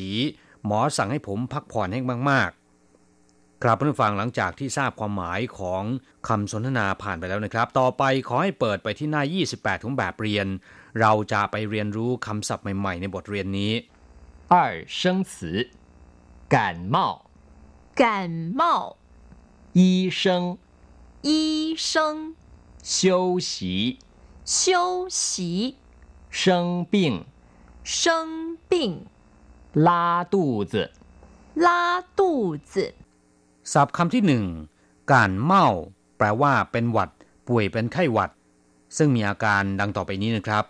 [0.67, 5.83] หมอสั่งให้ผมพักผ่อนให้มากๆ ครับเพื่อนฟังหลังจากที่ทราบความหมายของ
[6.29, 9.23] คำสนทนาผ่านไปแล้วนะครับ ต่อไปขอให้เปิดไปที่หน้า
[9.55, 10.47] 28 ของแบบเรียน
[11.01, 13.73] เราจะไปเรียนรู้คำศัพท์ใหม่ๆ ในบทเรียนนี้
[14.53, 14.55] 二
[14.99, 15.35] 生词：
[16.55, 16.57] 感
[16.95, 16.97] 冒、
[18.03, 18.05] 感
[18.61, 18.63] 冒，
[19.79, 19.81] 医
[20.21, 20.23] 生、
[21.29, 21.31] 医
[21.77, 22.35] 生，
[22.83, 23.05] 休
[23.51, 23.99] 息、
[24.49, 25.77] 休息，
[26.31, 26.95] 生病、
[27.83, 29.07] 生病，
[29.73, 30.75] 拉肚子、
[31.55, 31.69] 拉
[32.19, 32.95] 肚子，
[33.73, 34.45] ศัพท์คำที่หนึ่ง
[35.13, 35.67] การเมา
[36.17, 37.11] แปลว่าเป็นหวัด
[37.49, 38.31] ป่วยเป็นไข้หวัด
[38.97, 40.65] ซึ่งมีอาการดังต่อไปนี้นะครับ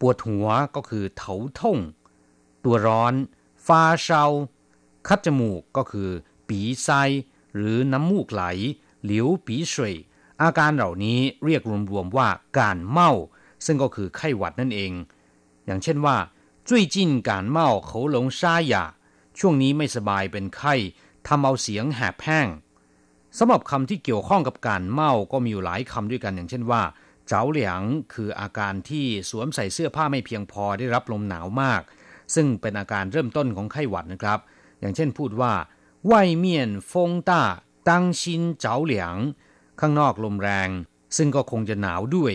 [0.00, 1.78] ปวดหัวก็คือเถาท่ง
[2.64, 3.14] ตัวร้อน
[3.66, 4.24] ฟาเชา
[5.08, 6.10] คัดจมูกก็คือ
[6.48, 6.88] ปีไซ
[7.54, 8.42] หรือน้ำมูกไหล
[9.04, 9.94] หลิวปีสวย
[10.42, 13.10] อาการเหล่านี้เรียกรวมๆว่าการเมา
[13.66, 14.92] ซึ่งก็คือไข้หวัดนั่นเอง
[15.66, 16.16] อย่างเช่นว่า
[16.68, 16.96] 最近
[17.28, 17.58] 感冒
[17.88, 18.40] 喉咙沙
[18.72, 18.74] 哑
[19.38, 20.74] ช่วงนี้ไม่สบายเป็นไข้
[21.26, 22.48] ทำเอาเสียงแหบแห้ง
[23.38, 26.82] สำหรับคำที่เกี่ยวข้องกับการเมาก็มีอยู่หลายคำด้วยกันอย่างเช่นว่า
[27.26, 27.82] เจ้าเหลียง
[28.14, 31.82] คืออาการที่สวมใส่เสื้อผ้าไม่เพียงพอได้รับลมหนาวมาก
[32.34, 34.38] ซึ่งเป็นอาการเริ่มต้นของไข้หวัดนะครับ
[34.80, 35.52] อย่างเช่นพูดว่า
[36.10, 36.12] 外
[36.44, 36.46] 面
[36.90, 36.92] 风
[37.28, 37.30] 大
[37.88, 38.20] 当心
[38.62, 39.34] 着凉
[39.79, 40.69] ข้างนอกลมแรง
[41.17, 42.33] ซึ่งก็คงจะหนาวด้วย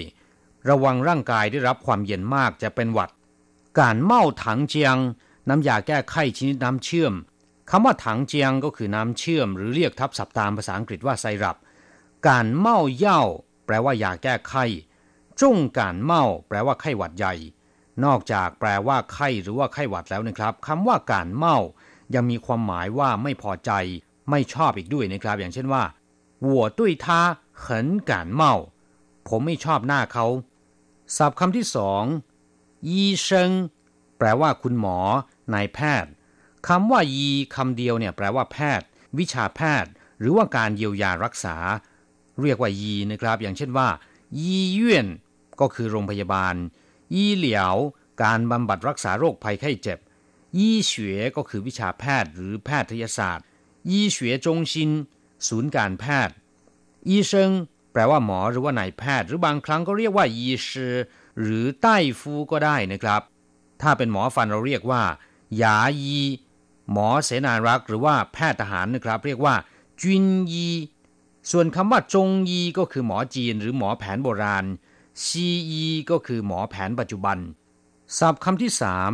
[0.68, 3.10] ระวังร่างกายได้รับความเย็นมากจะเป็นหวัด
[3.80, 4.96] การเมาถังเจียง
[5.48, 7.14] น้ำยาแก้ไข้ชนิดน้ำเชื่อม
[7.70, 11.56] คำว่าถังเจียงก็คือน้ำเชื่อม หรือเรียกทับศัพท์ตามภาษาอังกฤษว่าไซรัป
[12.28, 13.20] การเมาเย่า
[13.66, 14.64] แปลว่ายาแก้ไข้
[15.40, 17.34] จุ้งการเมาแปลว่าไข้หวัดใหญ่
[18.04, 21.56] นอกจากแปลว่าไข้หรือว่าไข้หวัดแล้วนะครับคำว่าการเมา
[22.14, 23.70] ยังมีความหมายว่าไม่พอใจ
[24.30, 25.82] ไม่ชอบอีกด้วยนะครับ อย่างเช่นว่า
[26.53, 27.07] 我对他
[27.63, 27.65] 很
[28.09, 28.41] 感冒
[29.27, 30.25] ผมไม่ชอบหน้าเขา
[31.17, 32.03] ศัพท์คำที่สอง
[32.89, 33.51] ยีเซิง
[34.17, 34.97] แปลว่าคุณหมอ
[35.53, 36.11] นายแพทย์
[36.67, 41.55] คำว่ายีคำเดียวเนี่ยแปลว่าแพทย์ วิชาแพทย์ หรือว่าการเยียวยารักษา
[42.41, 43.89] เรียกว่ายีนะครับ อย่างเช่นว่า
[44.41, 45.07] ยีเย่น
[45.59, 46.55] ก็คือโรงพยาบาล
[47.15, 47.75] ยีเหลียว
[48.23, 49.99] การบำบัดรักษาโรคภัยไข้เจ็บ
[50.59, 53.45] ยี่เฉวก็คือวิชาแพทย์หรือแพทยศาสตร์
[53.91, 54.89] ยี่เฉวจงชิน
[55.48, 56.34] ศูนย์การแพทย์
[57.10, 57.50] ยี่เซิง
[57.92, 60.94] แปลว่าหมอหรือว่านายแพทย์ หรือบางครั้งก็เรียกว่ายีชือ
[61.40, 63.22] หรือใต้ฟูก็ได้นะครับ
[63.82, 65.02] ถ้าเป็นหมอฟันเราเรียกว่า
[65.62, 66.20] ยายี
[66.92, 69.54] หมอเสนารักษ์หรือว่าแพทย์ทหารนะครับ เรียกว่า
[70.00, 70.68] จุนยี
[71.50, 74.64] ส่วนคำว่าจงยีก็คือหมอจีน หรือหมอแผนโบราณ
[75.24, 77.38] ซียีก็คือหมอแผนปัจจุบัน
[78.18, 79.12] ศัพท์คำที่สาม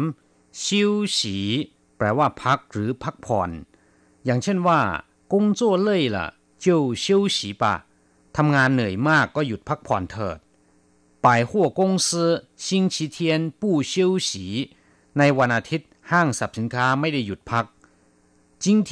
[0.62, 1.38] ชิวฉี
[1.96, 3.50] แปลว่าพักหรือพักผ่อน
[4.24, 4.80] อย่างเช่นว่า
[5.31, 6.17] 工作累了
[6.63, 7.63] 就休息吧
[8.37, 10.37] ทำงานเหนื่อยมากก็หยุดพักผ่อนเถิด
[11.25, 12.09] 百货公司
[12.65, 13.17] 星期天
[13.61, 13.93] 不休
[14.27, 14.29] 息
[15.17, 17.65] ในวันอาทิตย์ห้างสรรพสินค้าไม่ได้หยุดพัก
[18.63, 18.91] 今天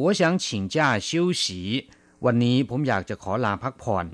[0.00, 0.44] 我想请
[0.74, 0.76] 假
[1.08, 1.10] 休
[1.42, 1.44] 息
[2.24, 4.06] วันนี้ผมอยากจะขอลาพักผ่อน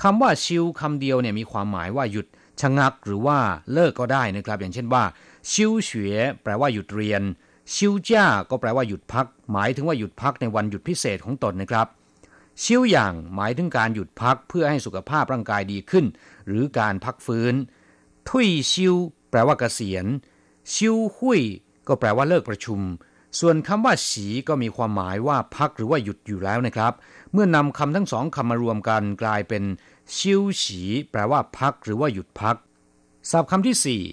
[0.00, 2.26] คำว่าชิวคำเดียวเนี่ยมีความหมายว่าหยุด
[2.60, 3.38] ชะงักหรือว่า
[3.72, 5.04] เลิกก็ได้นะครับ อย่างเช่นว่า
[5.50, 6.08] ชิวเฉว
[6.42, 7.22] แปลว่าหยุดเรียน
[7.74, 11.87] ชิวจ้าก็แปลว่าหยุดพัก หมายถึงว่าหยุดพักในวันหยุดพิเศษของตนนะครับ
[12.63, 16.05] ชิวอย่างหมายถึงการหยุดพักเพื่อให้สุขภาพร่างกายดีขึ้น
[16.47, 17.53] หรือการพักฟื้น
[18.29, 18.95] ทุยชิว
[19.29, 20.05] แปลว่าเกษียณ
[20.73, 21.41] ชิวหุย
[21.87, 22.79] ก็แปลว่าเลิกประชุม
[23.39, 26.93] ส่วนคำว่าฉีก็มีความหมายว่าพักหรือว่าหยุดอยู่แล้วนะครับ
[27.31, 29.63] เมื่อนำคำทั้งสองคำมารวมกันกลายเป็น
[30.15, 30.81] ชิวฉี
[31.11, 32.55] แปลว่าพักหรือว่าหยุดพัก
[33.31, 34.03] ศัพท์คำที่สี่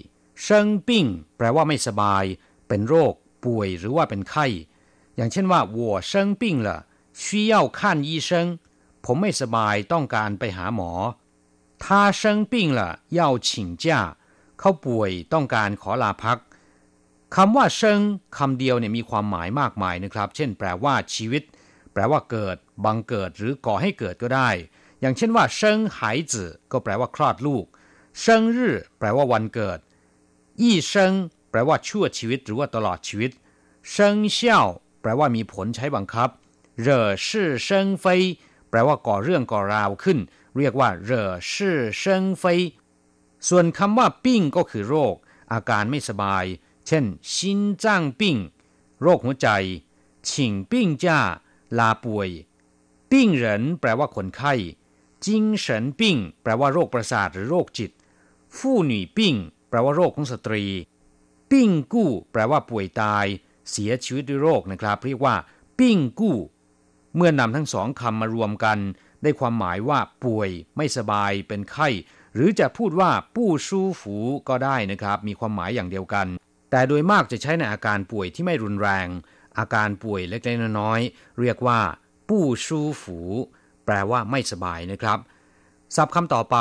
[0.43, 1.05] เชิงปิ้ง
[1.37, 2.23] แปลว่าไม่สบาย
[2.67, 3.13] เป็นโรค
[3.45, 4.45] ป่วยหรือว่าเป็นไข้
[5.16, 5.78] อย่างเช่นว่า我
[6.10, 6.68] 生病了
[7.22, 8.30] 需要看医生
[9.04, 10.90] ผมไม่สบายต้องการไปหาหมอ
[11.82, 11.84] 他
[12.20, 12.80] 生病了
[13.18, 13.48] 要请
[13.82, 13.84] 假
[14.58, 16.38] เขาป่วยต้องการขอลาพัก
[17.36, 18.00] คำว่าเชิง
[18.36, 21.42] คำเดียวเนี่ยมีความหมายมากมายนะครับ เช่น แปลว่าชีวิต
[21.92, 24.50] แปลว่าเกิด บังเกิดหรือก่อให้เกิดก็ได้
[25.00, 27.64] อย่างเช่นว่าเชิงหายจื่อก็แปลว่าคลอดลูก
[28.20, 29.78] เชิงรื่อแปลว่าวันเกิด
[30.62, 31.12] ยี่เชิง
[31.50, 33.30] แปลว่าชั่วชีวิตหรือว่าตลอดชีวิต
[33.90, 34.66] เชิงเซี่ยว
[35.03, 36.29] แปลว่ามีผลใช้บังคับ
[36.81, 38.21] เหร่อชื่อเชิงเฟย
[38.69, 40.19] แปลว่าก่อเรื่องก่อราวขึ้น
[40.57, 42.59] เรียกว่า惹是生非
[43.49, 45.15] ส่วนคำว่า 病ก็คือโรค
[45.53, 46.45] อาการไม่สบาย
[46.87, 48.37] เช่น心臟病
[49.01, 49.49] โรคหัวใจ
[50.29, 51.19] 請病假
[51.79, 52.29] ลาป่วย
[53.11, 54.53] 病人แปลว่าคนไข้
[55.25, 57.91] 精神病แปลว่าโรคประสาทหรือโรคจิต
[58.57, 59.35] 婦女病
[59.69, 60.63] แปลว่าโรคของสตรี
[61.51, 63.25] ปิ้งกู้ แปลว่าป่วยตาย
[63.71, 65.35] เสียชีวิตด้วยโรคนะครับ เรียกว่า
[65.79, 66.37] ปิ้งกู้
[67.15, 68.77] เมื่อนำทั้งสองคำมารวมกัน
[69.23, 71.89] ได้ความหมายว่าป่วยไม่สบายเป็นไข้
[72.35, 74.15] หรือจะพูดว่าปู้ชู้ฝู
[74.49, 76.27] ก็ได้นะครับ มีความหมายอย่างเดียวกัน
[76.71, 79.07] แต่โดยมากจะใช้ในอาการป่วยที่ไม่รุนแรง
[79.57, 81.79] อาการป่วยเล็กๆน้อยๆเรียกว่า
[82.29, 83.19] ปู้ชู้ฝู
[83.85, 85.19] แปลว่าไม่สบายนะครับ
[85.95, 86.57] ศัพท์คำต่อไป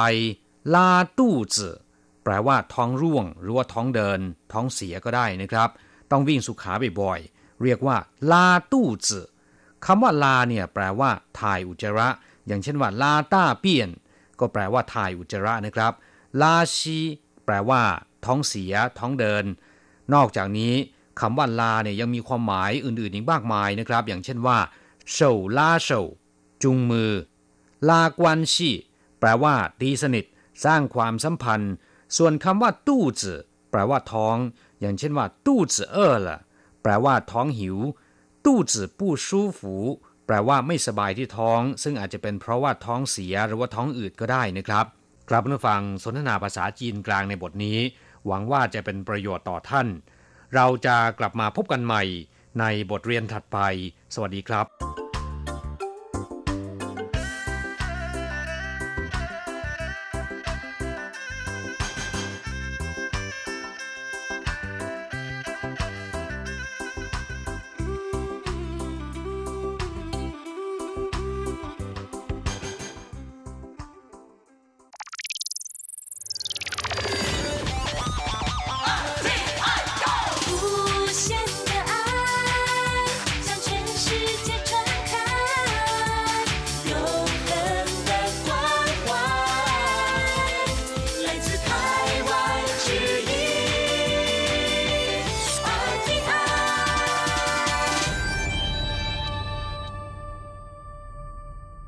[0.75, 1.77] ลาตู้จือ
[2.25, 4.21] แปลว่าท้องร่วง หรือว่าท้องเดิน
[4.53, 5.71] ท้องเสียก็ได้นะครับ
[6.13, 7.97] ต้องวิ่งสุขาบ่อยๆ เรียกว่า
[8.31, 9.27] ลาตู้จือ
[9.87, 12.09] คำว่าลาเนี่ยแปลว่าถ่ายอุจจาระ
[12.47, 13.91] อย่างเช่นว่าลาต้าเปียน
[14.41, 15.93] ก็แปลว่าถ่ายอุจจาระนะครับ
[16.43, 16.99] ลาชี
[17.45, 17.83] แปลว่า
[18.25, 19.45] ท้องเสีย ท้องเดิน
[20.15, 20.75] นอกจากนี้
[21.21, 24.59] คำว่าลาเนี่ยยังมีความหมายอื่นๆอีกมากมายนะครับ อย่างเช่นว่า
[25.13, 26.03] เฉาลาเฉา
[26.63, 27.13] จุงมือ
[27.89, 28.71] ลากวนชี
[29.21, 30.25] แปลว่าตีสนิท
[30.65, 31.73] สร้างความสัมพันธ์
[32.17, 34.37] ส่วนคำว่าตู้จือแปลว่าท้อง
[34.83, 36.39] อย่างเช่นว่าตู้จื่อเออละ
[36.83, 37.79] แปลว่าท้องหิว
[38.45, 39.75] ตู้จื่อผู้ชู้ฝู
[40.27, 44.87] แปลว่าไม่สบายที่ท้อง ซึ่งอาจจะเป็นเพราะว่าท้องเสียหรือว่าท้องอืดก็ได้นะครับ
[45.29, 47.79] ครับผู้ฟังสนทนาภาษาจีนกลางในบทนี้
[48.27, 49.89] หวังว่าจะเป็นประโยชน์ต่อท่าน
[50.55, 52.03] เราจะกลับมาพบกันใหม่
[52.61, 53.59] ในบทเรียนถัดไป
[54.15, 55.02] สวัสดีครับ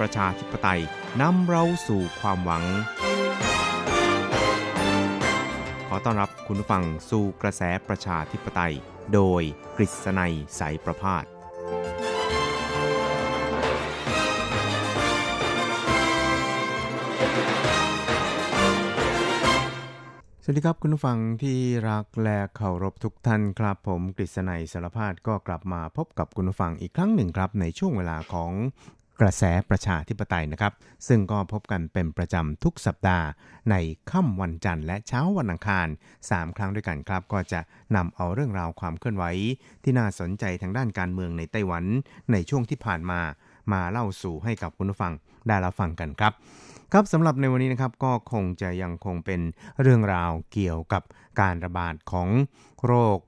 [0.00, 0.82] ประชาธิปไตย
[1.20, 2.64] นำเราสู่ความหวัง
[5.88, 8.74] ขอต้อนรับคุณผู้ฟังสู่กระแสประชาธิปไตย
[9.14, 9.42] โดย
[9.76, 11.24] กฤษณัยสายประพาส
[20.42, 21.58] สวัสดีครับคุณผู้ฟังที่
[21.88, 28.52] รักและเคารพทุกท่านครับ ผมกฤษณัยสารพาดก็กลับมาพบกับคุณผู้ฟังอีกครั้งหนึ่งครับในช่วงเวลาของ
[29.20, 30.72] กระแสประชาธิปไตยนะครับ
[31.08, 33.26] ซึ่งก็พบกันเป็นประจำทุกสัปดาห์
[33.70, 33.74] ใน
[34.10, 35.86] ค่ำวันจันทร์และเช้าวันอังคาร
[36.20, 37.60] 3 ครั้งด้วยกันครับ ก็จะ
[37.96, 39.24] นำเอาเรื่องราวความเคลื่อนไหว
[39.82, 41.84] ที่น่าสนใจทางด้านการเมืองในไต้หวัน
[42.32, 43.20] ในช่วงที่ผ่านมา
[43.72, 45.12] มาเล่าสู่ให้กับคุณผู้ฟัง
[45.48, 46.32] ได้รับฟังกันครับ
[46.92, 49.40] ครับสำหรับในวันนี้นะครับก็คงจะยังคงเป็น
[49.80, 51.02] เรื่องราวเกี่ยวกับ
[51.40, 52.28] การระบาดของ
[52.86, 53.18] โรค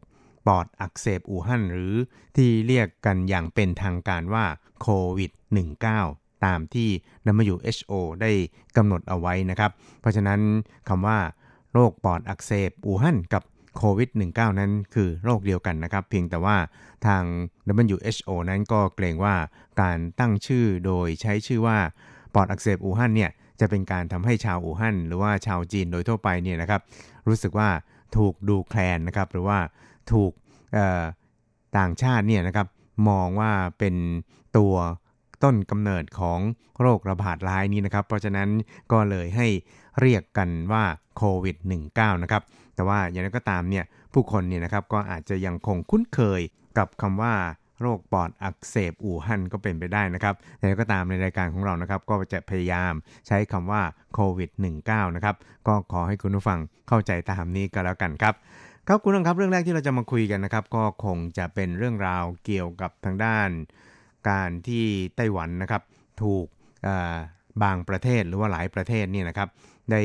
[0.46, 1.94] ปอดอักเสบอู่ฮั่นหรือ
[2.36, 4.46] ที่เรียกกันอย่างเป็นทางการว่า
[4.82, 5.30] โควิด
[5.88, 6.88] -19 ตามที่
[7.42, 7.92] WHO
[8.22, 8.30] ได้
[8.76, 10.40] กำหนดเอาไว้นะครับ เพราะฉะนั้น
[10.88, 11.18] คำว่า
[11.72, 13.42] โรคปอดอักเสบอู่ฮั่นกับ
[13.76, 16.56] โควิด -19 นั้นคือโรคเดียวกันนะครับ เพียงแต่ว่า
[17.06, 17.22] ทาง
[17.90, 19.34] WHO นั้นก็เกรงว่า
[19.82, 21.78] การตั้งชื่อโดยใช้ชื่อว่า
[22.34, 26.80] ปอดอักเสบอู่ฮั่นเนี่ยจะเป็นการทำให้ชาวอู่ฮั่นหรือว่าชาวจีนโดยทั่วไปเนี่ยนะครับ
[27.28, 27.68] รู้สึกว่า
[28.16, 29.58] ถูกดูแคลนนะครับ หรือว่า
[30.12, 30.32] ถูก
[31.78, 32.66] ต่างชาติเนี่ยนะครับ
[33.08, 33.94] มองว่าเป็น
[34.56, 34.74] ตัว
[35.44, 36.38] ต้นกำเนิดของ
[36.80, 38.48] โรคระบาดร้ายนี้นะครับ เพราะฉะนั้น
[38.92, 39.48] ก็เลยให้
[40.00, 40.84] เรียกกันว่า
[41.16, 41.56] โควิด
[41.90, 42.42] -19 นะครับ
[42.74, 46.40] แต่ว่าอย่างไรก็ตามเนี่ยผู้คนเนี่ยนะครับก็อาจจะยังคงคุ้นเคย
[46.78, 47.34] กับคำว่า
[47.80, 52.92] โรคปอดอักเสบอู่ฮั่นก็เป็นไปได้นะครับแต่ก็ตามในรายการของเรานะครับ ก็จะพยายาม
[53.26, 53.82] ใช้คำว่า
[54.14, 54.50] โควิด
[54.84, 55.36] -19 นะครับ
[55.68, 58.34] ก็ขอให้คุณผู้ฟังเข้าใจตามนี้ก็แล้วกันครับ
[58.88, 63.48] ครับคุณผู้ฟังครับเรื่องแรกที่เราจะมาคุยกันนะครับ ก็คงจะเป็นเรื่องราวเกี่ยวกับทางด้าน
[64.30, 64.84] การที่
[65.16, 65.82] ไต้หวันนะครับ
[66.22, 66.46] ถูก
[67.62, 69.48] บางประเทศหรือว่าหลายประเทศเนี่ยนะครับ
[69.90, 70.02] ได้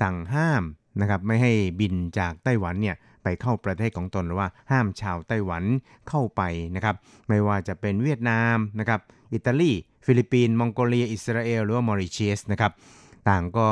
[0.00, 0.62] สั่งห้าม
[1.00, 5.64] นะครับไม่ให้บินจากไต้หวันเนี่ยไปเข้าประเทศของตนหรือว่าห้ามชาวไต้หวัน
[6.08, 6.42] เข้าไป
[6.76, 6.96] นะครับ
[7.28, 9.00] ไม่ว่าจะเป็นเวียดนามนะครับ
[9.32, 9.70] อิตาลี
[10.06, 12.72] ฟิลิปปินส์มองโกเลีย อิสราเอล หรือว่ามอริเชียสนะครับ
[13.28, 13.68] ต่างก็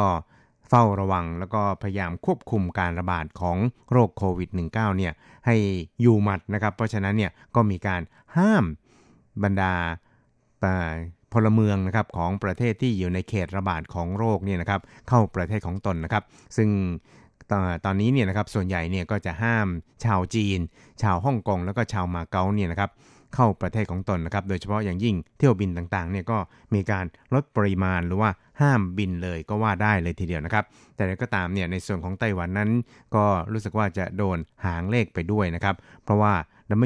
[0.74, 3.56] เฝ้าระวังแล้วก็พยายามควบคุมการระบาดของ
[3.90, 5.12] โรคโควิด -19 เนี่ย
[5.46, 5.56] ให้
[6.00, 8.02] อยู่หมัดนะครับ เพราะฉะนั้นเนี่ยก็มีการ
[8.36, 8.64] ห้าม
[9.42, 9.72] บรรดา
[11.32, 16.24] พลเมืองนะครับของประเทศที่อยู่ในเขตระบาดของโรคเนี่ยนะครับเข้าประเทศของตนนะครับ
[16.56, 16.68] ซึ่ง
[17.84, 19.66] ตอนนี้เนี่ยนะครับส่วนใหญ่เนี่ยก็จะห้าม
[20.04, 20.58] ชาวจีน
[21.02, 22.90] ชาวฮ่องกงแล้วก็ชาวมาเก๊าเนี่ยนะครับ
[23.34, 26.38] เข้าประเทศของตนนะครับ โดยเฉพาะอย่างยิ่งเที่ยวบินต่างๆเนี่ยก็
[26.74, 30.64] มีการลดปริมาณหรือว่าห้ามบินเลยก็ว่าได้เลยทีเดียวนะครับ
[30.96, 32.70] แต่ก็ตามเนี่ยในส่วนของไต้หวันนั้น
[33.14, 36.34] ก็รู้สึกว่าจะโดนหางเลขไปด้วยนะครับ เพราะว่า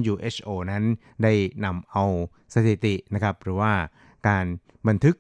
[0.02, 0.82] WHO นั้น
[1.22, 1.32] ได้
[1.64, 2.04] นำเอา
[2.54, 3.72] สถิตินะครับ หรือว่า
[4.28, 4.44] การ
[4.88, 5.16] บันทึก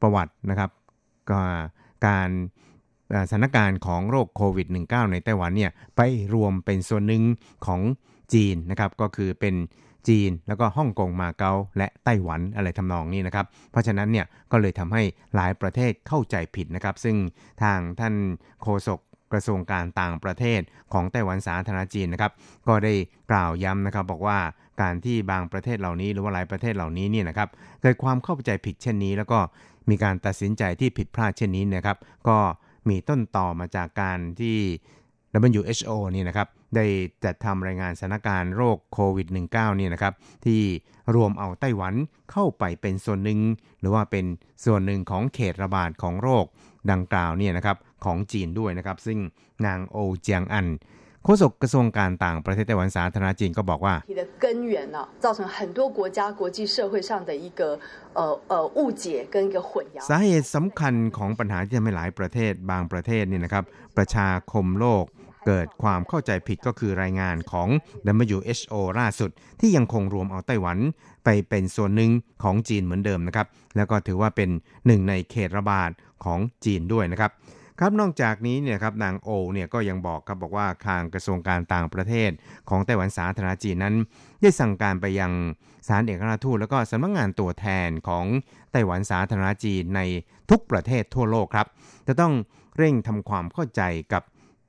[0.00, 0.70] ประวัตินะครับ
[1.30, 1.40] ก็
[2.06, 2.30] การ
[3.30, 6.00] สถานการณ์ของโรคโควิด -19 ในไต้หวันเนี่ยไป
[6.34, 7.22] รวมเป็นส่วนหนึ่ง
[7.66, 7.80] ของ
[8.34, 9.54] จีนนะครับ ก็คือเป็น
[10.08, 15.02] จีน แล้วก็ฮ่องกงมาเก๊าและไต้หวันอะไรทำนองนี้นะครับ เพราะฉะนั้นเนี่ยก็เลยทำให้
[15.34, 17.16] หลายประเทศเข้าใจผิดนะครับ ซึ่ง
[17.62, 18.14] ทางท่าน
[18.62, 19.00] โฆษก
[19.32, 20.60] กระทรวงการต่างประเทศ
[20.92, 22.32] ของไต้หวันสาธารณจีนนะครับ
[22.68, 22.92] ก็ได้
[23.30, 24.38] กล่าวย้ำนะครับ บอกว่า
[24.82, 27.48] การที่บางประเทศเหล่านี้หรือว่าหลายประเทศเหล่านี้เนี่ยนะครับ
[27.82, 29.38] เกิดความเข้าใจผิดเช่นนี้ แล้วก็
[29.90, 31.98] มีการตัดสินใจที่ผิดพลาดเช่นนี้นะครับ
[32.28, 32.38] ก็
[32.88, 34.56] มีต้นต่อมาจากการที่
[35.52, 36.86] WHO นี่นะครับ ได้
[37.24, 40.14] จัดทำรายงานสถานการณ์โรคโควิด -19 เนี่ยนะครับ
[40.46, 40.62] ที่
[41.14, 41.94] รวมเอาไต้หวัน
[42.32, 43.40] เข้าไปเป็นส่วนหนึ่ง
[43.80, 44.24] หรือว่าเป็น
[44.64, 46.44] ส่วนหนึ่งของเขตระบาดของโรค
[46.90, 49.18] ดังกล่าวเนี่ยนะครับของจีนด้วยนะครับ ซึ่ง
[49.66, 50.68] นางโอเจียงอัน
[51.24, 53.94] โฆษกกระทรวงการต่างประเทศไต้หวันสาธารณจีนก็บอกว่า
[60.10, 63.64] สาเหตุสำคัญของปัญหาที่ทำให้หลายประเทศบางประเทศเนี่ยนะครับ
[63.96, 65.04] ประชาคมโลก
[65.46, 67.68] เกิดความเข้าใจผิดก็คือรายงานของ
[68.24, 69.30] WHO ล่าสุด
[69.60, 70.78] ที่ยังคงรวมเอาไต้หวัน
[71.24, 72.10] ไปเป็นส่วนหนึ่ง
[72.42, 74.50] ของจีนเหมือนเดิมนะครับ แล้วก็ถือว่าเป็น
[74.86, 75.90] หนึ่งในเขตระบาด
[76.24, 77.32] ของจีนด้วยนะครับ
[77.78, 82.30] ครับนอกจากนี้เนี่ยครับนางโอเนี่ยก็ยังบอกครับบอกว่าทางกระทรวงการต่างประเทศ
[82.68, 83.94] ของไต้หวันสาธารณจีนนั้น
[84.42, 85.32] ได้สั่งการไปยัง
[85.88, 88.24] สารเอกอัครราชทูตแล้วก็สำนักงานตัวแทนของ
[88.72, 90.00] ไต้หวันสาธารณจีนใน
[90.50, 91.66] ทุกประเทศทั่วโลกครับ
[92.06, 92.32] จะต้อง
[92.78, 93.82] เร่งทำความเข้าใจ
[94.12, 94.22] กับ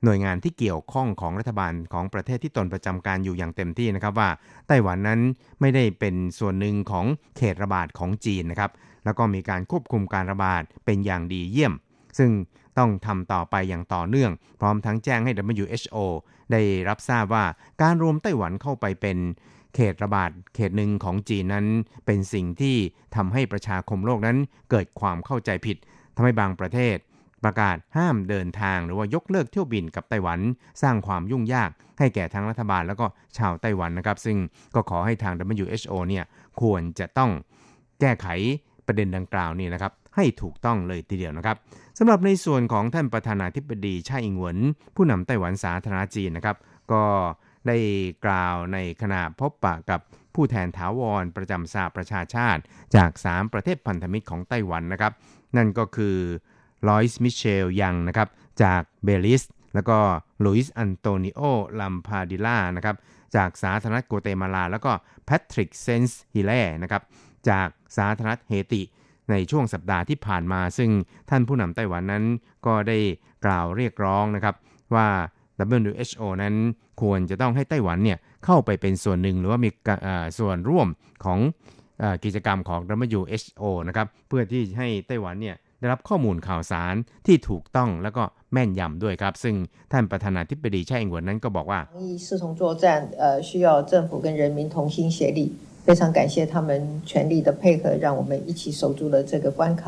[0.06, 4.30] หน่วยงานที่เกี่ยวข้องของรัฐบาลของประเทศที่ตนประจำการอยู่อย่างเต็มที่นะครับว่า
[4.68, 5.20] ไต้หวันนั้น
[5.60, 8.70] ไม่ได้เป็นส่วนหนึ่งของเขตระบาดของจีนนะครับ
[9.04, 11.74] แล้วก็มีการควบคุมการระบาดเป็นอย่างดีเยี่ยม
[12.18, 12.30] ซึ่ง
[12.78, 15.32] ต้องทำต่อไปอย่างต่อเนื่อง พร้อมทั้งแจ้งให้
[15.62, 15.96] WHO
[16.52, 17.44] ได้รับทราบว่า
[17.82, 19.18] การรวมไต้หวันเข้าไปเป็น
[19.74, 21.66] เขตระบาดเขตหนึ่งของจีนนั้น
[22.06, 22.76] เป็นสิ่งที่
[23.16, 24.36] ทำให้ประชาคมโลกนั้น
[24.70, 25.76] เกิดความเข้าใจผิด
[26.16, 26.96] ทำให้บางประเทศ
[27.44, 30.40] ประกาศห้ามเดินทางหรือว่ายกเลิกเที่ยวบินกับไต้หวัน
[30.82, 33.06] สร้างความยุ่งยากให้แก่ทั้งรัฐบาลแล้วก็
[33.38, 34.38] ชาวไต้หวันนะครับ ซึ่ง
[34.74, 36.24] ก็ขอให้ทาง WHO เนี่ย
[36.60, 37.30] ควรจะต้อง
[38.00, 38.26] แก้ไข
[38.86, 41.56] ประเด็นดังกล่าวนี่นะครับให้ถูกต้องเลยทีเดียวนะครับ
[41.98, 44.58] สำหรับในส่วนของท่านประธานาธิบดีไช่อิงเหวิน
[44.96, 46.56] ผู้นำไต้หวันสาธารณรัฐจีนนะครับ
[46.92, 47.04] ก็
[47.66, 47.76] ได้
[48.24, 50.00] กล่าวในขณะพบปะกับ
[50.34, 52.62] ผู้แทนถาวรประจำสหประชาชาติ
[52.96, 55.12] จาก 3 ประเทศพันธมิตรของไต้หวันนะครับ
[55.56, 56.16] นั่นก็คือ
[56.88, 58.28] ลอยส์มิเชลยังนะครับ
[58.62, 59.42] จากเบลิส
[59.74, 59.98] แล้วก็
[60.44, 61.40] ลุยส์อันโตนิโอ
[61.80, 62.96] ลัมพาดิล่านะครับ
[63.36, 64.92] จากสาธารณรัฐโกเตมาลา แล้วก็
[65.24, 67.02] แพทริกเซนส์ฮิเล่นะครับ
[67.48, 68.82] จากสาธารณรัฐเฮติ
[69.30, 70.90] ในช่วงสัปดาห์ที่ผ่านมา ซึ่ง
[71.30, 72.24] ท่านผู้นำไต้หวันนั้น
[72.66, 72.98] ก็ได้
[73.44, 74.54] กล่าวเรียกร้องนะครับ
[74.94, 75.08] ว่า
[75.86, 76.54] WHO นั้น
[77.02, 79.70] ควรจะต้องให้ไต้หวันเนี่ยเข้าไปเป็นส่วนหนึ่งหรือว่ามี
[80.38, 80.88] ส่วนร่วม
[81.24, 81.38] ของ
[82.24, 88.23] กิจกรรมของ WHO นะครับเพื่อที่ให้ไต้หวันเนี่ย ได้รับข้อมูลข่าวสารที่ถูกต้องแล้วก็
[88.53, 89.55] แม่นยำด้วยครับ ซึ่ง
[89.91, 91.79] ท่านประธานาธิบดีไช่อิงหวนนั้นก็บอกว่า
[92.25, 92.85] 视同作战，
[93.23, 95.39] 呃，需要政府跟人民同心协力。
[95.87, 96.69] 非常感谢他们
[97.09, 99.83] 全力的配合，让我们一起守住了这个关卡。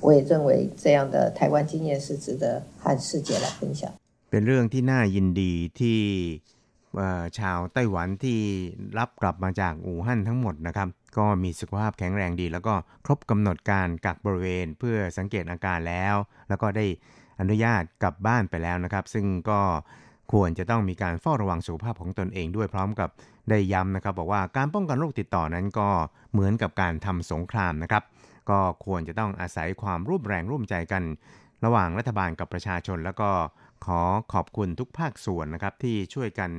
[0.00, 2.44] 我也认为这样的台湾经验是值得
[2.82, 3.90] 和世界来分享。
[4.30, 5.98] เป็นเรื่องที่น่ายินดีที่
[7.38, 8.38] ชาวไต้หวันที่
[8.98, 12.73] รับกลับมาจากอู่ฮั่นทั้งหมดนะครับ ก็มีสุขภาพแข็งแรงดี แล้วก็
[13.05, 16.15] ครบกำหนดการกักบริเวณเพื่อสังเกตอาการแล้ว
[16.49, 16.85] แล้วก็ได้
[17.39, 19.61] อนุญาตกลับบ้านไปแล้วนะครับ ซึ่งก็
[20.33, 23.09] ควรจะต้องมีการเฝ้าระวังสุขภาพของตนเองด้วยพร้อมกับ
[23.49, 25.89] ได้ย้ำนะครับ บอกว่าการป้องกันโรคติดต่อนั้นก็
[26.31, 28.03] เหมือนกับการทำสงครามนะครับ
[28.49, 31.03] ก็ควรจะต้องอาศัยความร่วมแรงร่วมใจกัน
[31.65, 33.29] ระหว่างรัฐบาลกับประชาชน แล้วก็
[33.85, 34.01] ขอ
[34.33, 36.51] ขอบคุณทุกภาคส่วนนะครับที่ช่วยกัน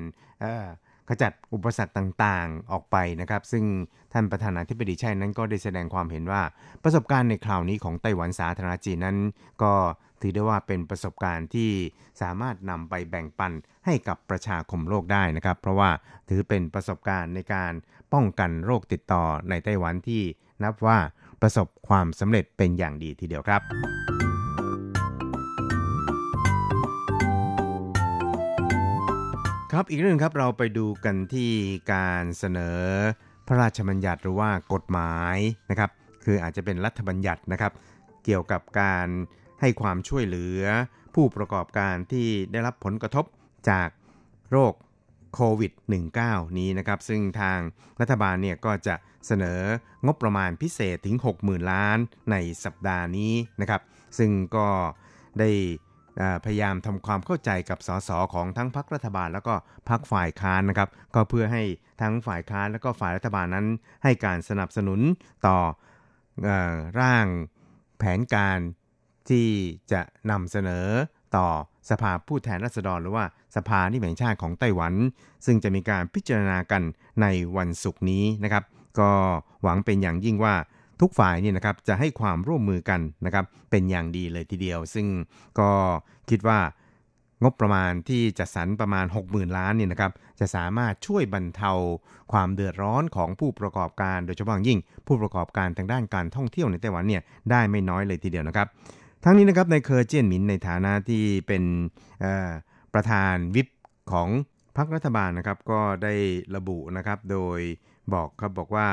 [1.09, 3.65] ขจัดอุปสรรคต่างๆออกไปนะครับ ซึ่ง
[4.13, 6.43] ท่านประธานาธิบดีชัยนั้นก็ได้แสดงความเห็นว่า
[6.83, 9.17] ประสบการณ์ในคราวนี้ของไต้หวันสาธารณจีนนั้น
[9.63, 9.75] ก็
[10.21, 11.71] ถือได้ว่าเป็นประสบการณ์ที่
[12.21, 13.53] สามารถนำไปแบ่งปัน
[13.87, 15.91] ให้กับประชาคมโลกได้นะครับ เพราะว่า
[16.29, 17.73] ถือเป็นประสบการณ์ในการ
[18.13, 20.23] ป้องกันโรคติดต่อในไต้หวันที่
[20.63, 20.99] นับว่า
[21.43, 24.34] ประสบความสำเร็จเป็นอย่างดีทีเดียวครับ
[29.79, 31.53] ครับอีกเรื่องครับเราไปดูกันที่
[31.93, 32.81] การเสนอ
[33.47, 35.37] พระราชบัญญัติหรือว่ากฎหมาย
[35.71, 35.91] นะครับ
[36.25, 37.73] คืออาจจะเป็นรัฐบัญญัตินะครับ
[38.25, 39.09] เกี่ยวกับการ
[39.61, 40.63] ให้ความช่วยเหลือ
[41.15, 43.25] ผู้ประกอบการที่ได้รับผลกระทบ
[43.71, 43.89] จาก
[44.51, 44.75] โรค
[45.35, 45.73] โควิด
[46.15, 47.59] -19 นี้นะครับ ซึ่งทาง
[48.01, 48.95] รัฐบาลเนี่ยก็จะ
[49.27, 49.61] เสนอ
[50.07, 51.99] งบประมาณพิเศษถึง 60,000 ล้าน
[52.31, 53.83] ในสัปดาห์นี้นะครับ
[54.19, 54.69] ซึ่งก็
[55.39, 55.51] ได้
[56.45, 59.55] พยายามทำความเข้าใจกับสสของทั้งพรรครัฐบาล แล้วก็
[59.89, 61.63] พรรคฝ่ายค้านนะครับ ก็เพื่อให้
[62.01, 63.67] ทั้งฝ่ายค้านแล้วก็ฝ่ายรัฐบาลนั้น
[64.03, 65.01] ให้การสนับสนุน
[65.47, 65.59] ต่อ
[66.47, 66.49] อ
[67.01, 67.27] ร่าง
[67.99, 68.59] แผนการ
[69.29, 69.47] ที่
[69.93, 70.01] จะ
[70.31, 70.87] นำเสนอ
[71.37, 71.47] ต่อ
[71.91, 73.25] สภาผู้แทนราษฎร หรือว่า
[73.57, 74.95] สภานิแห่งชาติของไต้หวัน
[75.47, 76.83] ซึ่งจะมีการพิจารณากัน
[77.23, 78.65] ในวันศุกร์นี้นะครับ
[78.99, 79.11] ก็
[79.63, 80.55] หวังเป็นอย่างยิ่งว่า
[81.01, 85.07] ทุกฝ่ายนี่นะครับจะให้ความร่วมมือกันนะครับเป็นอย่างดีเลยทีเดียว ซึ่ง
[85.59, 85.71] ก็
[86.31, 86.59] คิดว่า
[87.43, 91.73] งบประมาณที่จะสรรประมาณ 60,000 ล้านเนี่ยนะครับจะสามารถช่วยบรรเทา
[92.33, 98.67] ความเดือดร้อนของผู้ประกอบการ โดยเฉพาะยิ่งผู้ประกอบการทางด้านการท่องเที่ยวในไต้หวันเนี่ยได้ไม่น้อยเลยทีเดียวนะครับ
[99.25, 101.63] ทั้งนี้นะครับในเคอร์เจียนหมินในฐานะที่เป็น
[102.95, 103.69] ประธานวิป
[104.13, 104.29] ของ
[104.77, 106.15] พรรครัฐบาลนะครับก็ได้
[106.57, 107.59] ระบุนะครับโดย
[108.15, 108.89] บอกครับบอกว่า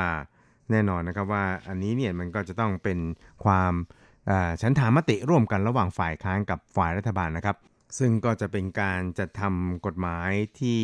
[0.72, 2.98] แน่นอนนะครับว่าอันนี้เนี่ยมันก็จะต้องเป็น
[3.44, 3.72] ความ
[4.60, 7.56] ฉันถามติร่วมกันระหว่างฝ่ายค้านกับฝ่ายรัฐบาลนะครับ
[7.98, 10.80] ซึ่งก็จะเป็นการจัดทำกฎหมายที่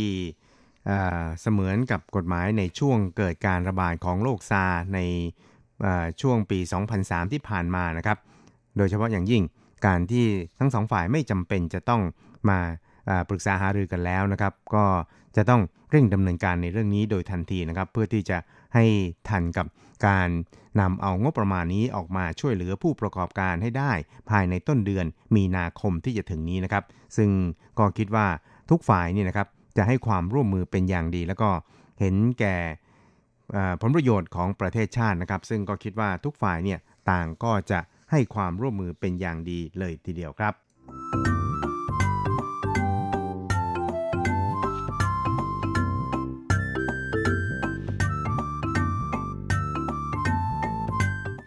[1.41, 4.65] เสมือนกับกฎหมายในช่วงเกิดการระบาดของโรคซา
[4.95, 5.01] ใน
[6.21, 6.59] ช่วงปี
[6.97, 8.19] 2003 ที่ผ่านมานะครับ
[8.77, 9.43] โดยเฉพาะอย่างยิ่ง
[9.87, 10.25] การที่
[10.59, 12.03] ทั้งสองฝ่ายไม่จำเป็นจะต้อง
[12.49, 12.59] มา
[13.09, 14.85] อ่าปรึกษาหารือกันแล้วนะครับ ก็
[15.37, 18.39] จะต้องเร่งดำเนินการในเรื่องนี้โดยทันทีนะครับ เพื่อที่จะ
[18.75, 18.85] ให้
[19.29, 19.67] ทันกับ
[20.07, 20.29] การ
[20.81, 23.93] นำเอางบประมาณนี้ออกมาช่วยเหลือผู้ประกอบการให้ได้
[24.31, 25.07] ภายในต้นเดือน
[25.37, 26.85] มีนาคมที่จะถึงนี้นะครับ
[27.17, 27.31] ซึ่ง
[27.79, 28.27] ก็คิดว่า
[28.71, 31.51] ทุกฝ่ายนี่นะครับจะให้ความร่วมมือเป็นอย่างดี แล้วก็
[32.01, 32.57] เห็นแก่
[33.81, 36.79] ผลประโยชน์ของประเทศชาตินะครับ ซึ่งก็คิดว่าทุกฝ่ายเนี่ย
[37.11, 40.55] ต่างก็จะให้ความร่วมมือเป็นอย่างดีเลยทีเดียวครับ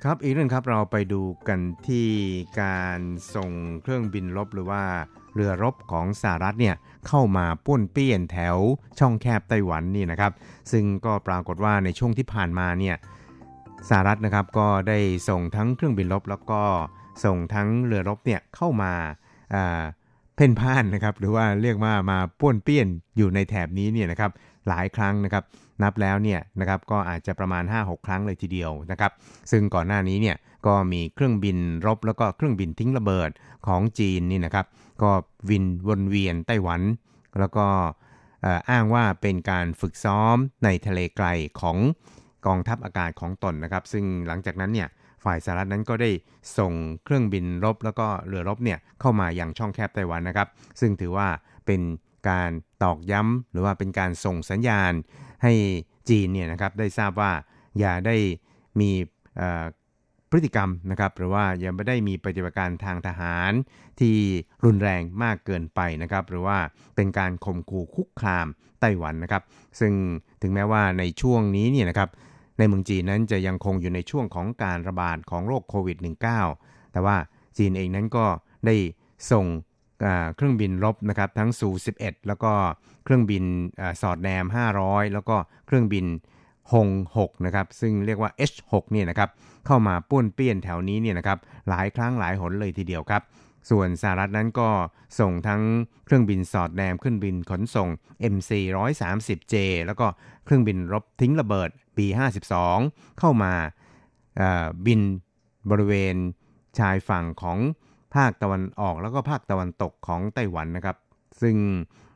[0.05, 2.07] ครับอีกเรื่องครับเราไปดูกันที่
[2.61, 2.99] การ
[3.35, 4.83] ส่งเครื่องบินรบหรือว่า
[5.35, 6.75] เรือรบของสหรัฐเนี่ย
[7.07, 8.57] เข้ามาป้วนเปี้ยนแถว
[8.99, 10.31] ช่องแคบไต้หวันนี่นะครับ
[10.71, 12.95] ซึ่งก็ปรากฏว่าในช่วงที่ผ่านมาเนี่ย
[13.89, 14.99] สหรัฐนะครับก็ได้
[15.29, 16.61] ส่งทั้งเครื่องบินรบแล้วก็
[17.25, 18.93] ส่งทั้งเรือรบเนี่ยเข้ามา
[19.53, 19.81] อ่า
[20.35, 22.87] เพ่นพ่านนะครับหรือว่าเรียกว่ามาป้วนเปี้ยน
[23.17, 24.31] อยู่ในแถบนี้เนี่ยนะครับ
[24.67, 25.43] หลายครั้งนะครับ
[25.83, 29.11] นับแล้วเนี่ยนะครับก็อาจจะประมาณ 5-6 ครั้งเลยทีเดียวนะครับ
[29.51, 31.57] ซึ่งก่อนหน้านี้เนี่ยก็มีเครื่องบิน
[31.87, 33.29] รบแล้วก็เครื่องบินทิ้งระเบิด
[33.67, 34.65] ของจีนนี่นะครับ
[35.03, 35.11] ก็
[35.49, 36.81] วินวนเวียนไต้หวัน
[37.39, 37.67] แล้วก็
[38.69, 41.27] อ้างว่าเป็นการฝึกซ้อมในทะเลไกล
[41.61, 41.77] ของ
[42.45, 44.87] กองทัพอากาศของตนนะครับ ซึ่งหลังจากนั้นเนี่ย
[45.23, 46.09] ฝ่ายสหรัฐนั้นก็ได้
[46.57, 46.73] ส่ง
[47.03, 50.47] เครื่องบินรบแล้วก็เรือรบเนี่ยเข้ามาอย่างช่องแคบไต้หวันนะครับ
[50.79, 51.27] ซึ่งถือว่า
[51.65, 51.81] เป็น
[52.29, 52.49] การ
[52.83, 54.91] ตอกย้ำหรือว่าเป็นการส่งสัญญาณ
[55.43, 55.53] ให้
[56.09, 57.31] จีนเนี่ยนะครับได้ทราบว่า
[57.79, 58.15] อย่าได้
[58.79, 58.91] มี
[60.29, 63.51] พฤติกรรมนะครับหรือว่าย่าไม่ได้มีปฏิบัติการทางทหาร
[63.99, 64.15] ที่
[64.65, 66.57] รุนแรงมากเกินไปนะครับหรือว่า
[66.95, 68.47] เป็นการข่มขู่คุกคาม
[68.79, 69.43] ไต้หวันนะครับ
[69.79, 69.93] ซึ่ง
[70.41, 72.09] ถึงแม้ว่าในช่วงนี้เนี่ยนะครับ
[72.57, 75.97] ในเมืองจีนนั้นจะยังคงอยู่ในช่วงของการระบาดของโรคโควิด
[76.45, 77.15] -19 แต่ว่า
[77.57, 78.25] จีนเองนั้นก็
[78.65, 78.75] ได้
[79.31, 79.45] ส่ง
[80.35, 82.53] เครื่องบินรบนะครับทั้งซู 11 แล้วก็
[83.03, 83.43] เครื่องบิน
[83.81, 84.45] อสอดแนม
[84.79, 85.35] 500 แล้วก็
[85.65, 86.05] เครื่องบิน
[86.73, 86.87] ฮง
[87.17, 89.29] 6นะครับซึ่งเรียกว่า H6 เนี่ยนะครับ
[89.65, 91.37] เข้ามาป้วนเปี้ยนแถวนี้เนี่ยนะครับ
[91.69, 93.21] หลายครั้งหลายหนเลยทีเดียวครับ
[93.69, 94.69] ส่วนสหรัฐนั้นก็
[95.19, 95.61] ส่งทั้ง
[96.05, 97.89] เครื่องบินสอดแนมเครื่องบินขนส่ง
[98.33, 100.07] MC 130J แล้วก็
[100.45, 102.53] เครื่องบินรบทิ้งระเบิด B52
[103.19, 103.53] เข้ามา
[104.85, 105.01] บิน
[105.69, 106.15] บริเวณ
[106.79, 107.57] ชายฝั่งของ
[108.15, 110.97] ภาคตะวันออกแล้วก็ภาคตะวันตกของไต้หวันนะครับ
[111.41, 111.55] ซึ่ง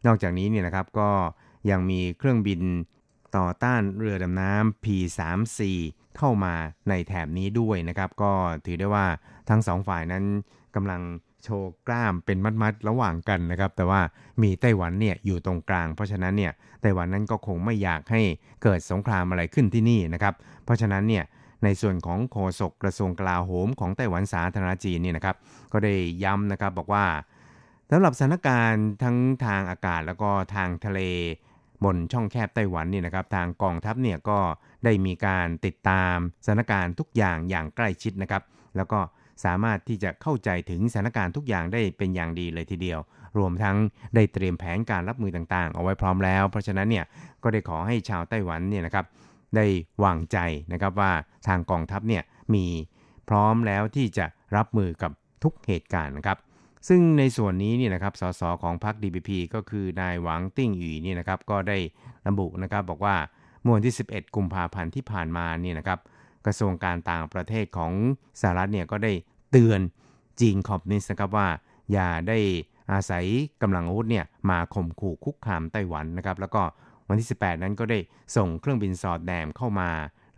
[0.05, 1.09] นอกจากนี้เนี่ยนะครับก็
[1.69, 2.61] ยังมีเครื่องบิน
[3.37, 5.59] ต่อต้านเรือดำน้ำ P3C
[6.17, 6.53] เข้ามา
[6.89, 8.31] ในแถบนี้ด้วยนะครับ ก็
[8.65, 9.05] ถือได้ว่า
[9.49, 10.23] ทั้งสองฝ่ายนั้น
[10.75, 11.01] กำลัง
[11.43, 14.01] โชว์กล้ามเป็นมัดๆระหว่างกันนะครับ แต่ว่า
[14.41, 18.21] มีไต้หวันเนี่ยอยู่ตรงกลาง เพราะฉะนั้นเนี่ยไต้หวันนั้นก็คงไม่อยากให้
[18.63, 20.33] เกิดสงครามอะไรขึ้นที่นี่นะครับ
[20.65, 21.23] เพราะฉะนั้นเนี่ย
[21.63, 25.35] ในส่วนของโฆษกกระทรวงกลาโหมของไต้หวันสาธารณจีนเนี่ยนะครับ
[25.73, 25.93] ก็ได้
[26.23, 27.05] ย้ำนะครับบอกว่า
[27.91, 30.99] สำหรับสถานการณ์ทั้งทางอากาศแล้วก็ทางทะเล
[31.83, 34.39] บนช่องแคบไต้หวันนี่นะครับ ทางกองทัพเนี่ยก็
[34.85, 38.43] ได้มีการติดตามสถานการณ์ทุกอย่างอย่างใกล้ชิดนะครับ
[38.77, 38.99] แล้วก็
[39.45, 42.99] สามารถที่จะเข้าใจถึงสถานการณ์ทุกอย่างได้เป็นอย่างดีเลยทีเดียว
[43.37, 43.75] รวมทั้ง
[44.15, 47.05] ได้เตรียมแผนการรับมือต่างๆ เอาไว้พร้อมแล้ว เพราะฉะนั้นเนี่ย
[47.43, 49.05] ก็ได้ขอให้ชาวไต้หวันเนี่ยนะครับ
[49.55, 49.65] ได้
[50.03, 50.37] วางใจ
[50.73, 51.11] นะครับว่า
[51.47, 52.23] ทางกองทัพเนี่ย
[52.53, 52.65] มี
[53.29, 54.25] พร้อมแล้วที่จะ
[54.55, 55.11] รับมือกับ
[55.43, 56.37] ทุกเหตุการณ์นะครับ
[56.87, 61.77] ซึ่งในส่วนนี้เนี่ยนะครับสสของพรรค DPP ก็คือนายหวังติ้งหยีเนี่ยนะครับก็ได้
[62.27, 63.15] ระบุนะครับบอกว่า
[63.61, 65.99] เมื่อวันที่ 11 กุมภาพันธ์ที่ผ่านมาเนี่ยนะครับ
[66.45, 67.91] กระทรวงการต่างประเทศของ
[68.41, 69.11] สหรัฐเนี่ยก็ได้
[69.51, 69.79] เตือน
[70.41, 71.47] จีนคอมมิวนิสต์นะครับว่า
[71.91, 72.39] อย่าได้
[72.91, 73.25] อาศัย
[73.61, 76.63] กำลังอาวุธเนี่ยมาข่มขู่คุกคามไต้หวันนะครับ แล้วก็
[77.09, 77.99] วันที่ 18 นั้นก็ได้
[78.35, 79.89] ส่งเครื่องบินสอดแนมเข้ามา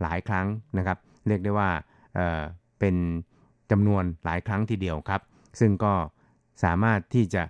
[0.02, 0.46] หลายครั้ง
[0.78, 1.70] นะครับ เรียกได้ว่า
[2.14, 2.96] เเป็น
[3.70, 5.20] จำนวนหลายครั้งทีเดียวครับ
[5.60, 5.94] ซึ่งก็
[6.64, 7.42] สามารถที่จะ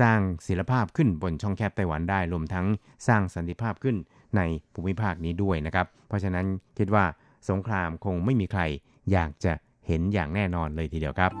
[0.00, 2.66] สร้างศิลภาพขึ้นบนช่องแคบไต้หวันได้รวมทั้ง
[3.08, 3.96] สร้างสันติภาพขึ้น
[4.36, 4.40] ใน
[4.74, 6.46] ภูมิภาคนี้ด้วยนะครับ เพราะฉะนั้น
[6.78, 7.04] คิดว่า
[7.48, 8.62] สงครามคงไม่มีใคร
[9.12, 9.52] อยากจะ
[9.86, 11.32] เห็นอย่างแน่นอนเลยทีเดียวครับ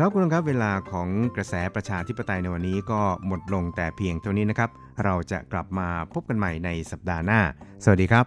[0.00, 4.70] ครับคุณครับเวลาของกระแสประชาธิปไตยในวันนี้ก็หมดลงแต่เพียงเท่านี้นะครับ
[5.04, 7.40] เราจะกลับมาพบกันใหม่ในสัปดาห์หน้า
[7.84, 8.26] สวัสดีครับ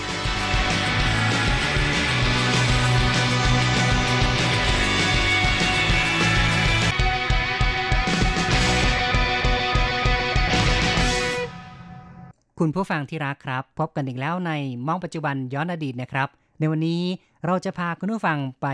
[12.63, 14.51] คุณผู้ฟังที่รักครับ พบกันอีกแล้วใน
[14.87, 16.27] มองปัจจุบันย้อนอดีตนะครับ
[16.59, 17.03] ในวันนี้
[17.45, 18.67] เราจะพาคุณผู้ฟังไป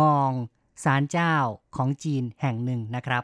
[0.00, 0.30] มอง
[0.84, 1.34] ศาลเจ้า
[1.76, 3.22] ของจีนแห่งหนึ่งนะครับ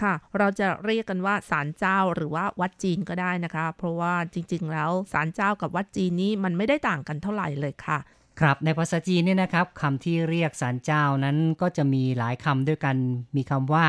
[0.00, 7.98] ค่ะ เราจะเรียกกันว่าศาลเจ้าหรือว่าวัดจีนก็ได้นะคะ เพราะว่าจริงๆ แล้วศาลเจ้ากับวัดจีนนี้มันไม่ได้ต่างกันเท่าไหร่เลยค่ะ
[8.40, 12.96] ครับในภาษาจีนเนี่ยนะครับคำที่เรียกศาลเจ้านั้นก็จะมีหลายคำด้วยกัน
[13.36, 13.84] มีคำว่า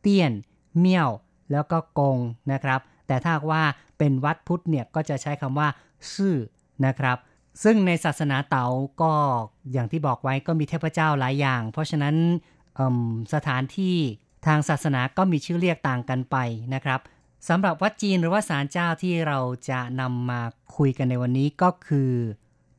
[0.00, 0.32] เตี้ยน
[0.78, 1.10] เมี่ยว
[1.52, 2.18] แล้วก็กง
[2.52, 3.64] นะครับ แต่ถ้าว่า
[4.00, 5.68] เป็นวัดพุทธเนี่ยก็จะใช้คำว่า
[6.14, 6.36] ซื่อ
[6.86, 7.18] นะครับ
[7.62, 8.66] ซึ่งในศาสนาเต๋า
[9.02, 9.12] ก็
[9.72, 12.16] อย่างที่บอกไว้ก็มีเทพเจ้าหลายอย่าง เพราะฉะนั้น
[13.34, 13.96] สถานที่
[14.46, 16.36] ทางศาสนาก็มีชื่อเรียกต่างกันไป
[16.74, 17.00] นะครับ
[17.48, 19.38] สำหรับวัดจีนหรือว่าศาลเจ้าที่เรา
[19.70, 20.40] จะนำมา
[20.76, 22.12] คุยกันในวันนี้ก็คือ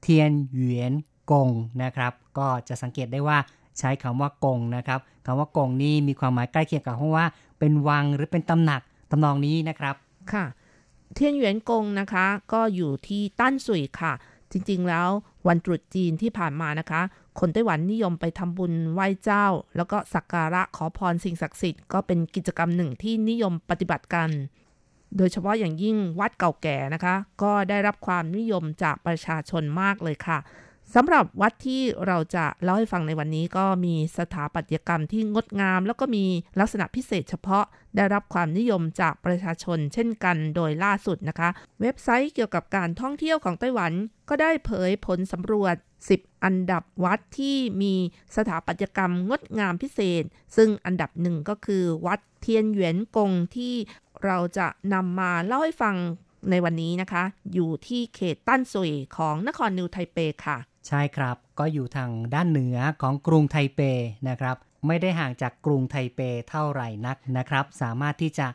[0.02, 0.94] เทียนหยวน
[1.32, 1.50] กง
[1.84, 3.38] นะครับ ก็จะสังเกตได้ว่า
[3.80, 7.28] ใช้คำว่ากงนะครับคำว่ากงนี่มีความหมายใกล้เคียงกับคำว่า
[7.60, 9.96] เป็นวังหรือเป็นตำหนักตำนองนี้นะครับ
[10.34, 10.46] ค่ะ
[11.14, 14.14] เทียนหยวนกงนะคะ ก็อยู่ที่ตั้นสุยค่ะ
[14.52, 15.10] จริงๆแล้ว
[15.48, 17.02] วันตรุษจีนที่ผ่านมานะคะ
[17.40, 19.46] คนไต้หวันนิยมไปทำบุญไหว้เจ้า
[19.76, 24.30] แล้วก็สักการะขอพรสิ่งศักดิ์สิทธิ์ก็เป็นกิจกรรมหนึ่งที่นิยมปฏิบัติกัน
[25.18, 30.38] โดยเฉพาะอย่างยิ่งวัดเก่าแก่นะคะ ก็ได้รับความนิยมจากประชาชนมากเลยค่ะ
[30.96, 36.26] สำหรับวัดที่เราจะเล่าให้ฟังในวันนี้ก็มีสถาปัตยกรรมที่งดงาม แล้วก็มี
[36.60, 37.66] ลักษณะพิเศษเฉพาะ
[37.96, 41.50] ได้รับความนิยมจากประชาชนเช่นกันโดยล่าสุดนะคะ
[41.82, 43.92] เว็บไซต์เกี่ยวกับการท่องเที่ยวของไต้หวัน
[44.30, 45.76] ก็ได้เผยผลสำรวจ
[46.10, 47.94] 10 อันดับวัดที่มี
[48.36, 50.24] สถาปัตยกรรมงดงามพิเศษ
[50.56, 53.74] ซึ่งอันดับหนึ่งก็คือวัดเทียนเหวียนกงที่
[54.26, 55.96] เราจะนำมาเล่าให้ฟัง
[56.50, 57.24] ในวันนี้นะคะ
[57.54, 60.18] อยู่ที่เขตตั้นซุยของนครนิวไทเป
[60.48, 63.82] ค่ะ ใช่ครับ ก็อยู่ทางด้านเหนือของกรุงไทเป
[64.30, 64.56] นะครับ
[64.88, 66.20] ไม่ได้ห่างจากกรุงไทเป
[66.50, 68.48] เท่าไหร่นักนะครับ สามารถที่จะ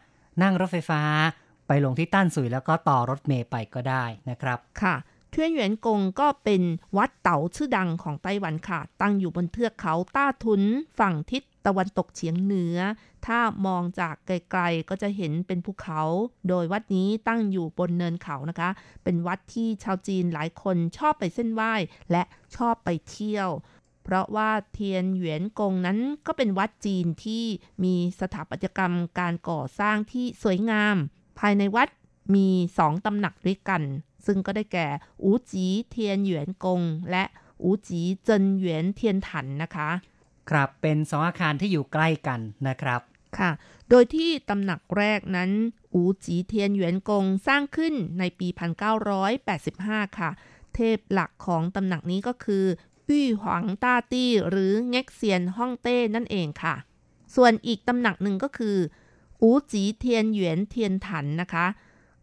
[0.42, 1.02] นั่งรถไฟฟ้า
[1.66, 4.94] ไปลงที่ต้านสุยแล้วก็ต่อรถเมย์ไปก็ได้นะครับ ค่ะ
[5.38, 6.62] เทียนหยวนกงก็เป็น
[6.96, 10.62] วัดเต๋าชื่อดังของไต้หวันค่ะ ตั้งอยู่บนเทือกเขาต้าทุน
[10.98, 12.76] ฝั่งทิศตะวันตกเฉียงเหนือ
[13.26, 16.02] ถ้ามองจากไกลๆก็จะเห็นเป็นภูเขา
[16.48, 18.70] โดยวัดนี้ตั้งอยู่บนเนินเขานะคะ
[19.04, 21.72] เป็นวัดที่ชาวจีนหลายคนชอบไปเส้นไหว้
[22.10, 22.22] และ
[22.56, 23.48] ชอบไปเที่ยว
[24.04, 27.44] เพราะว่าเทียนหยวนกงนั้นก็เป็นวัดจีนที่
[27.84, 30.96] มีสถาปัตยกรรมการก่อสร้างที่สวยงาม
[31.38, 31.88] ภายในวัด
[32.34, 33.82] มีสองตำหนักด้วยกัน
[34.26, 34.88] ซึ่งก็ได้แก่
[35.24, 37.24] อูจีเทียนหยวนกง และ
[37.62, 39.90] อูจีเจินหยวนเทียนถันนะคะ
[40.50, 43.00] ครับเป็นสองอาคารที่อยู่ใกล้กันนะครับ
[43.38, 43.50] ค่ะ
[43.90, 45.50] โดยที่ตำหนักแรกนั้น
[45.94, 48.48] อูจีเทียนหยวนกงสร้างขึ้นในปี
[49.32, 50.30] 1985 ค่ะ
[50.74, 52.64] เทพหลักของตำหนักนี้ก็คือ
[53.08, 56.74] อี้หวังต้าตี้หรือเง็กเซียนฮ่องเต้นั่นเองค่ะ
[57.34, 58.76] ส่วนอีกตำหนักหนึ่งก็คือ
[59.42, 61.66] อูจีเทียนหยวนเทียนถันนะคะ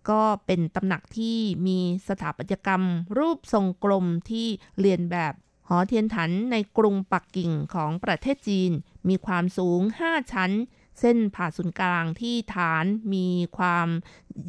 [0.09, 1.37] ก็เป็นตำหนักที่
[1.67, 2.83] มีสถาปัตยกรรม
[3.17, 4.47] รูปทรงกลมที่
[4.79, 5.33] เรียนแบบ
[5.67, 8.71] หอเทียนถันในกรุงปักกิ่งของประเทศจีน
[9.09, 10.51] มีความสูง 5 ชั้น
[10.99, 13.27] เส้นผ่าศูนย์กลางที่ฐานมี
[13.57, 13.87] ความ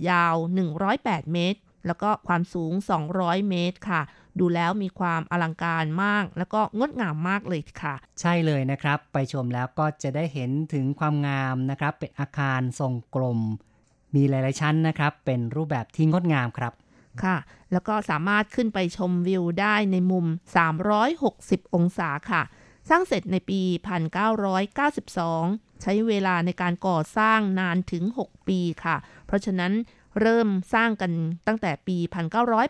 [0.08, 0.36] ยาว
[0.84, 2.72] 108 เมตร แล้วก็ความสูง
[3.10, 4.02] 200 เมตรค่ะ
[4.38, 13.40] ดูแล้วมีความอลังการมาก แล้วก็งดงามมากเลยค่ะ ใช่เลยนะครับ ไปชมแล้วก็จะได้เห็นถึงความงามนะครับ เป็นอาคารทรงกลม
[14.14, 16.72] มีหลาย ๆ ชั้นนะครับ เป็นรูปแบบที่งดงามครับ
[17.22, 17.36] ค่ะ
[17.72, 20.26] แล้วก็สามารถขึ้นไปชมวิวได้ในมุม
[21.00, 22.42] 360 องศาค่ะ
[22.90, 23.60] สร้างเสร็จในปี
[24.46, 28.96] 1992 ใช้เวลาในการก่อสร้างนานถึง 6 ปีค่ะ
[29.26, 29.72] เพราะฉะนั้น
[30.20, 31.12] เริ่มสร้างกัน
[31.46, 31.96] ตั้งแต่ปี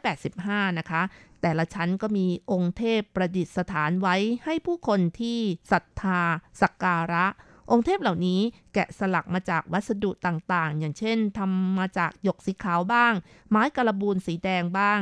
[0.02, 1.02] 1985 นะคะ
[1.42, 5.38] แต่ละชั้นก็มีองค์เทพประดิษฐานไว้ให้ผู้คนที่
[5.72, 6.20] ศรัทธา
[6.62, 7.26] สักการะ
[7.70, 8.40] องค์เทพเหล่านี้
[8.74, 13.12] แกะสลักมาจากวัสดุต่างๆ อย่างเช่นทำมาจากหยกสีขาวบ้าง
[13.50, 15.00] ไม้กระบูนสีแดงบ้าง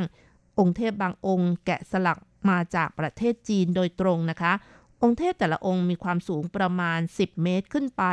[0.59, 4.53] องค์เทพบางองค์ แกะสลักมาจากประเทศจีนโดยตรงนะคะ
[5.03, 8.03] องค์เทพแต่ละองค์มีความสูงประมาณ 10 เมตรขึ้นไป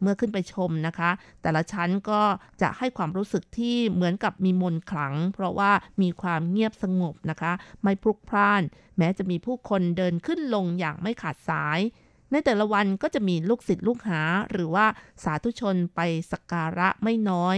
[0.00, 1.10] เมื่อขึ้นไปชมนะคะ
[1.42, 2.22] แต่ละชั้นก็
[2.62, 5.72] จะให้ความรู้สึกที่เหมือนกับมีมนขลัง เพราะว่า
[6.02, 8.62] มีความเงียบสงบนะคะ ไม่พลุกพล่าน
[8.98, 11.80] แม้จะมีผู้คนเดินขึ้นลงอย่างไม่ขาดสาย
[12.32, 14.86] ในแต่ละวันก็จะมีลูกศิษย์ลูกหา หรือว่า
[15.24, 16.00] สาธุชนไป
[16.32, 17.56] สักการะไม่น้อย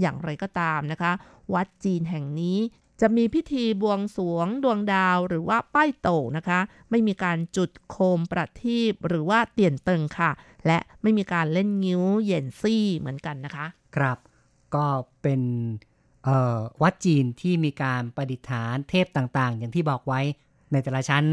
[0.00, 1.12] อย่างไรก็ตามนะคะ
[1.54, 2.58] วัดจีนแห่งนี้
[3.00, 6.60] จะมีพิธีบวงสรวงดวงดาวหรือว่าป้ายโตนะคะ
[6.90, 10.30] ไม่มีการจุดโคมประทีปหรือว่าเตียนเติงค่ะ
[10.66, 13.66] และไม่มีการเล่นงิ้วเหย่นซี่เหมือนกันนะคะ
[13.96, 14.18] ครับ
[14.74, 14.86] ก็
[15.22, 15.42] เป็น
[16.82, 20.20] วัดจีนที่มีการประดิษฐานเทพต่างๆ อย่างที่บอกไว้
[20.72, 21.24] ในแต่ละชั้น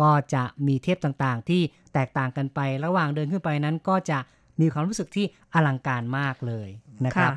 [0.00, 1.62] ก็จะมีเทพต่างๆ ที่
[1.94, 4.18] แตกต่างกันไประหว่างเดินขึ้นไปนั้นก็จะ
[4.60, 6.68] มีความรู้สึกที่อลังการมากเลย
[7.06, 7.32] นะครับ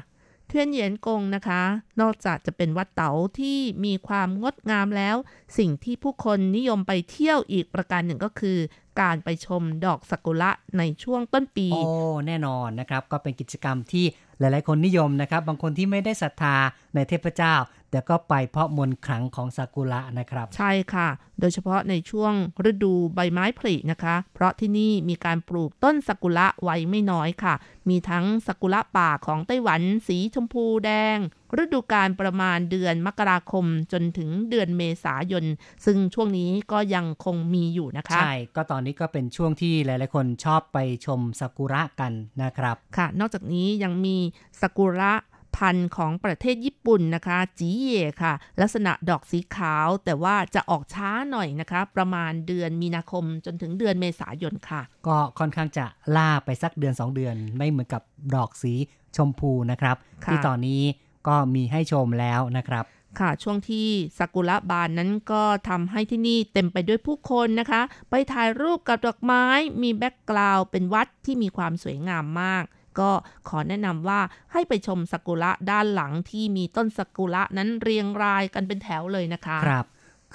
[0.47, 1.61] เทียนเหยียนกงนะคะ
[2.01, 5.15] นอกจากจะเป็นวัดเต๋าที่มีความงดงามแล้ว
[5.57, 8.57] สิ่งที่ผู้คนนิยมไปเที่ยวอีกประการหนึ่งก็คือ
[9.01, 11.81] การไปชมดอกซากุระในช่วงต้นปี โอ้
[12.27, 14.05] แน่นอนนะครับ ก็เป็นกิจกรรมที่
[14.39, 16.55] หลาย ๆ คนนิยมนะครับ บางคนที่ไม่ได้ศรัทธา
[16.95, 17.53] ในเทพเจ้า
[17.91, 21.07] แต่ก็ไปเพราะมนขลังของซากุระนะครับ ใช่ค่ะ
[21.39, 22.33] โดยเฉพาะในช่วง
[22.69, 27.53] ฤดูใบไม้ผลินะคะ เพราะที่นี่มีการปลูกต้นซากุระไว้ไม่น้อยค่ะ
[27.89, 31.17] มีทั้งซากุระป่าของไต้หวันสีชมพูแดง
[31.61, 35.45] ฤดูกาลประมาณเดือนมกราคมจนถึงเดือนเมษายน
[35.85, 42.11] ซึ่งช่วงนี้ก็ยังคงมีอยู่นะคะ ใช่ ก็ตอนนี้ก็เป็นช่วงที่หลายๆคนชอบไปชมซากุระกัน
[42.43, 44.17] นะครับ ค่ะ นอกจากนี้ยังมี
[44.61, 45.13] ซากุระ
[45.55, 55.85] พันธุ์ของประเทศญี่ปุ่นนะคะ จีเย่ค่ะ ลักษณะดอกสีขาวแต่ว่าจะออกช้าหน่อยนะคะ ประมาณเดือนมีนาคมจนถึงเดือนเมษายนค่ะ ก็ค่อนข้างจะ
[56.15, 58.01] ล่าไปสักเดือน 2 เดือน ไม่เหมือนกับ
[58.35, 58.73] ดอกสี
[59.15, 59.95] ชมพูนะครับ
[60.31, 60.81] ที่ตอนนี้
[61.27, 62.85] ก็มีให้ชมแล้วนะครับ
[63.19, 63.87] ค่ะช่วงที่
[64.17, 69.45] ซากุระบานนั้นก็ทำให้ที่นี่เต็มไปด้วยผู้คนนะคะ ไปถ่ายรูปกับดอกไม้
[69.81, 72.63] มีแบ็กกราวด์เป็นวัดที่มีความสวยงามมาก
[73.01, 73.11] ก็
[73.49, 74.19] ขอแนะนำว่า
[74.53, 79.85] ให้ไปชมซากุระด้านหลังที่มีต้นซากุระนั้นเรียงรายกันเป็นแถวเลยนะคะ ครับ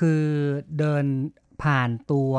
[0.00, 0.24] คือ
[0.78, 1.04] เดิน
[1.62, 2.32] ผ่านตัว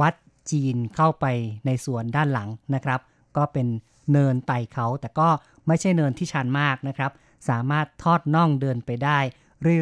[0.00, 0.14] วัด
[0.50, 1.26] จีนเข้าไป
[1.66, 3.00] ในสวนด้านหลังนะครับ
[3.36, 3.66] ก็เป็น
[4.12, 5.28] เนินไต่เขาแต่ก็
[5.66, 7.10] ไม่ใช่เนินที่ชันมากนะครับ
[7.48, 9.18] สามารถทอดน่องเดินไปได้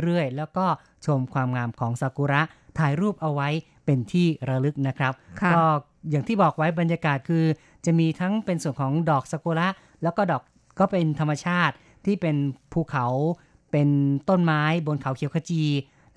[0.03, 0.67] เรื่อยๆ แล้วก็
[1.07, 2.43] ชมความงามของซากุระ
[2.79, 3.49] ถ่ายรูปเอาไว้
[3.85, 5.13] เป็นที่ระลึกนะครับ
[5.55, 5.63] ก็
[6.11, 7.45] อย่างที่บอกไว้บรรยากาศคือ
[7.87, 9.69] จะมีทั้งเป็นส่วนของดอกซากุระ
[10.03, 10.43] แล้วก็ดอก
[10.79, 11.75] ก็เป็นธรรมชาติ
[12.05, 12.37] ที่เป็น
[12.73, 13.07] ภูเขา
[13.73, 13.89] เป็น
[14.29, 15.65] ต้นไม้บนเขาเขียวขจี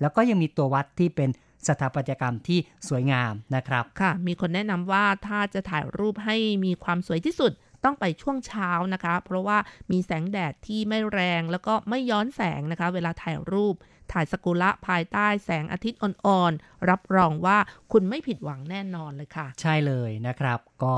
[0.00, 1.30] แล้วก็ยังมีตัววัดที่เป็น
[1.66, 2.58] สถาปัตยกรรมที่
[2.88, 7.52] สวยงามนะครับ ค่ะ มีคนแนะนำว่าถ้าจะถ่ายรูปให้มีความสวยที่สุด
[7.84, 9.58] ต้องไปช่วงเช้านะคะ เพราะว่า
[9.90, 13.74] มีแสงแดดที่ไม่แรงแล้วก็ไม่ย้อนแสงนะคะ เวลาถ่ายรูป
[14.12, 17.58] ถ่ายสกุละภายใต้แสงอาทิตย์อ่อนๆรับรองว่า
[17.92, 20.96] คุณไม่ผิดหวังแน่นอนเลยค่ะ ใช่เลยนะครับ ก็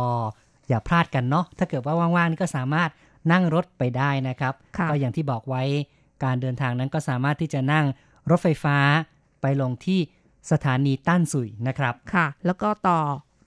[0.69, 2.91] อย่าพลาดกันเนาะถ้าเกิดว่าว่างๆนี่ก็สามารถ
[3.33, 4.55] นั่งรถไปได้นะครับ
[4.91, 5.63] ก็อย่างที่บอกไว้
[6.25, 7.85] การเดินทางนั้นก็สามารถที่จะนั่ง
[8.31, 8.77] รถไฟฟ้า
[9.41, 10.01] ไปลงที่
[10.51, 13.01] สถานีต้านสุยนะครับค่ะ แล้วก็ต่อ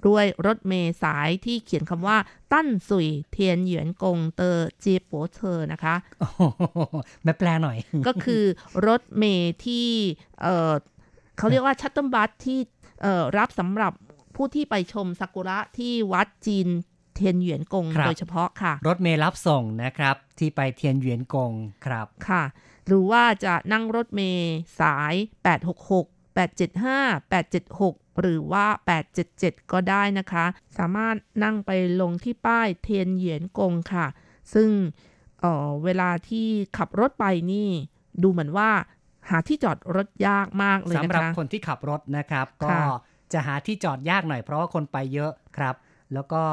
[0.08, 2.18] ด้วยรถเมล์สายที่เขียนคำว่า
[2.54, 5.96] ตั้นสุย เทียนเหยียนกงเตอเจีโปเธอนะคะ
[7.24, 8.44] แม่แปลหน่อย ก็คือ
[8.88, 9.88] รถเมล์ที่
[10.42, 10.74] เออ
[11.38, 12.60] เขาเรียกว่าชัตเติลบัสที่
[13.02, 13.94] เออรับสำหรับ
[14.36, 16.68] ผู้ที่ไปชมซากุระที่วัดจีน
[17.16, 21.52] เทียนเหยียนกงโดยเฉพาะค่ะ รถเมล์รับส่งนะครับ ที่ไปเทียนเหยียนกง
[21.86, 22.44] ครับค่ะ
[22.88, 25.14] หรือว่าจะนั่งรถเมล์สาย
[25.80, 26.06] 866
[26.36, 28.66] 875 876 หรือว่า
[29.20, 30.46] 877 ก็ได้นะคะ
[30.78, 34.08] สามารถนั่งไปลงที่ป้ายเทียนเหยียนกงค่ะ
[34.54, 34.70] ซึ่ง
[35.42, 36.48] เเวลาที่
[36.78, 37.70] ขับรถไปนี่
[38.24, 38.70] ดูเหมือนว่า
[39.30, 42.76] หาที่จอดรถยากมากเลยนะคะสำหรับคนที่ขับรถนะครับ ก็
[43.34, 45.76] จะหาที่จอดยากหน่อยเพราะว่าคนไปเยอะครับ
[46.14, 46.44] แล้วก็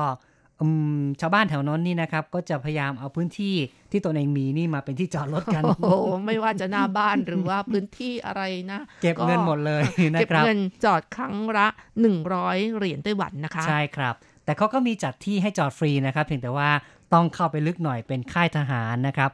[1.21, 3.55] ชาวบ้านแถวนั้นนี่นะครับ ก็จะพยายามเอาพื้นที่
[3.91, 5.95] ที่ตนเองมีนี่มาเป็นที่จอดรถกันโอ้
[6.27, 8.43] ไม่ว่าจะหน้าบ้านหรือว่าพื้นที่อะไร
[8.73, 9.83] นะ เก็บเงินหมดเลย
[10.15, 11.69] นะครับเก็บเงินจอดครั้งละ
[12.23, 16.71] 100 เหรียญไต้หวันนะคะ ใช่ครับ แต่เขาก็มีจัดที่ให้จอดฟรีนะครับ เพียงแต่ว่า
[17.15, 19.31] ต้องเข้าไปลึกหน่อยเป็นค่ายทหารนะครับ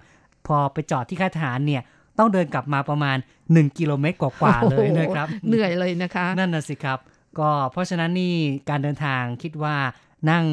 [0.47, 1.83] พอไปจอดที่ค่ายทหารเนี่ย
[2.19, 3.17] ต้องเดินกลับมาประมาณ
[3.49, 6.99] 1 กิโลเมตรกว่าๆเลยนะครับ เหนื่อยเลยนะคะ นั่นน่ะสิครับ
[7.39, 8.35] ก็เพราะฉะนั้นนี่
[8.69, 9.77] การเดินทางคิดว่า
[10.31, 10.45] นั่ง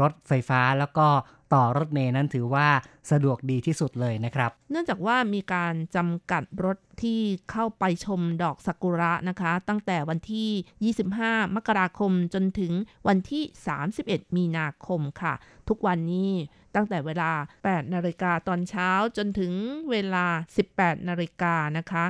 [0.00, 1.06] รถไฟฟ้าแล้วก็
[1.54, 2.68] ต่อรถเมย์นั้นถือว่า
[3.10, 7.20] สะดวกดีที่สุดเลยนะครับ เนื่องจากว่ามีการจำกัดรถที่
[7.50, 12.72] เข้าไปชมดอกซากุระนะคะ ตั้งแต่วันที่ 25 มกราคมจนถึง
[13.08, 13.42] วันที่
[13.90, 15.34] 31 มีนาคมค่ะ
[15.68, 16.30] ทุกวันนี้
[16.74, 17.30] ตั้งแต่เวลา
[17.62, 19.52] 8 นาฬิกาตอนเช้าจนถึง
[19.90, 20.26] เวลา
[20.68, 22.04] 18 นาฬิกานะคะ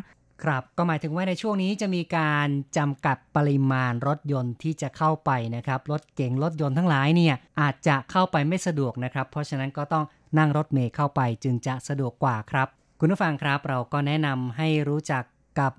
[0.45, 10.05] ครับก็หมายถึงว่าในช่วงนี้จะมีการจำกัดปริมาณรถยนต์ที่จะเข้าไปนะครับ รถเก๋งรถยนต์ทั้งหลายเนี่ยอาจจะเข้าไปไม่สะดวกนะครับ เพราะฉะนั้นก็ต้อง
[10.39, 12.69] นั่งรถเมล์เข้าไปจึงจะสะดวกกว่าครับ
[13.01, 15.25] คุณผู้ฟังครับเราก็แนะนำให้รู้จัก
[15.61, 15.73] กับ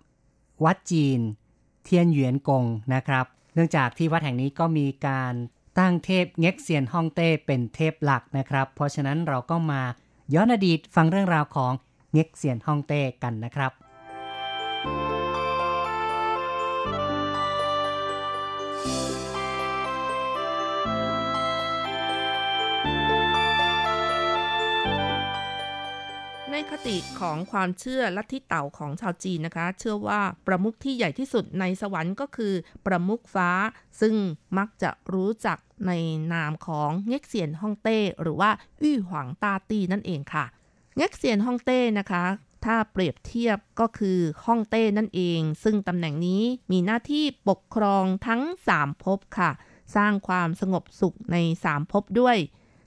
[0.66, 1.20] วัดจีน
[1.84, 5.34] เทียนหยวนกงนะครับ เนื่องจากที่วัดแห่งนี้ก็มีการ
[5.80, 9.82] ตั้งเทพเง็กเซียนฮ่องเต้เป็นเทพหลักนะครับ เพราะฉะนั้นเราก็มา
[10.34, 11.72] ย้อนอดีตฟังเรื่องราวของ
[12.14, 13.72] เง็กเซียนฮ่องเต้กันนะครับ
[26.54, 32.54] ในคติของความเชื่อลัทธิเต่าของชาวจีนนะคะ เชื่อว่าประมุขที่ใหญ่ที่สุดในสวรรค์ก็คือ
[32.86, 33.50] ประมุขฟ้า
[34.02, 34.16] ซึ่ง
[34.58, 35.92] มักจะรู้จักใน
[36.34, 38.52] นามของเง็กเซียนฮ่องเต้หรือว่า
[38.82, 40.46] อี้หวางตาตีนั่นเองค่ะ
[40.98, 42.24] เง็กเซียนฮ่องเต้นะคะ
[42.66, 48.42] ถ้าเปรียบเทียบก็คือฮ่องเต้นั่นเอง ซึ่งตำแหน่งนี้มีหน้าที่ปกครองทั้ง
[48.74, 49.52] 3ภพค่ะ
[49.96, 52.38] สร้างความสงบสุขใน 3ภพด้วย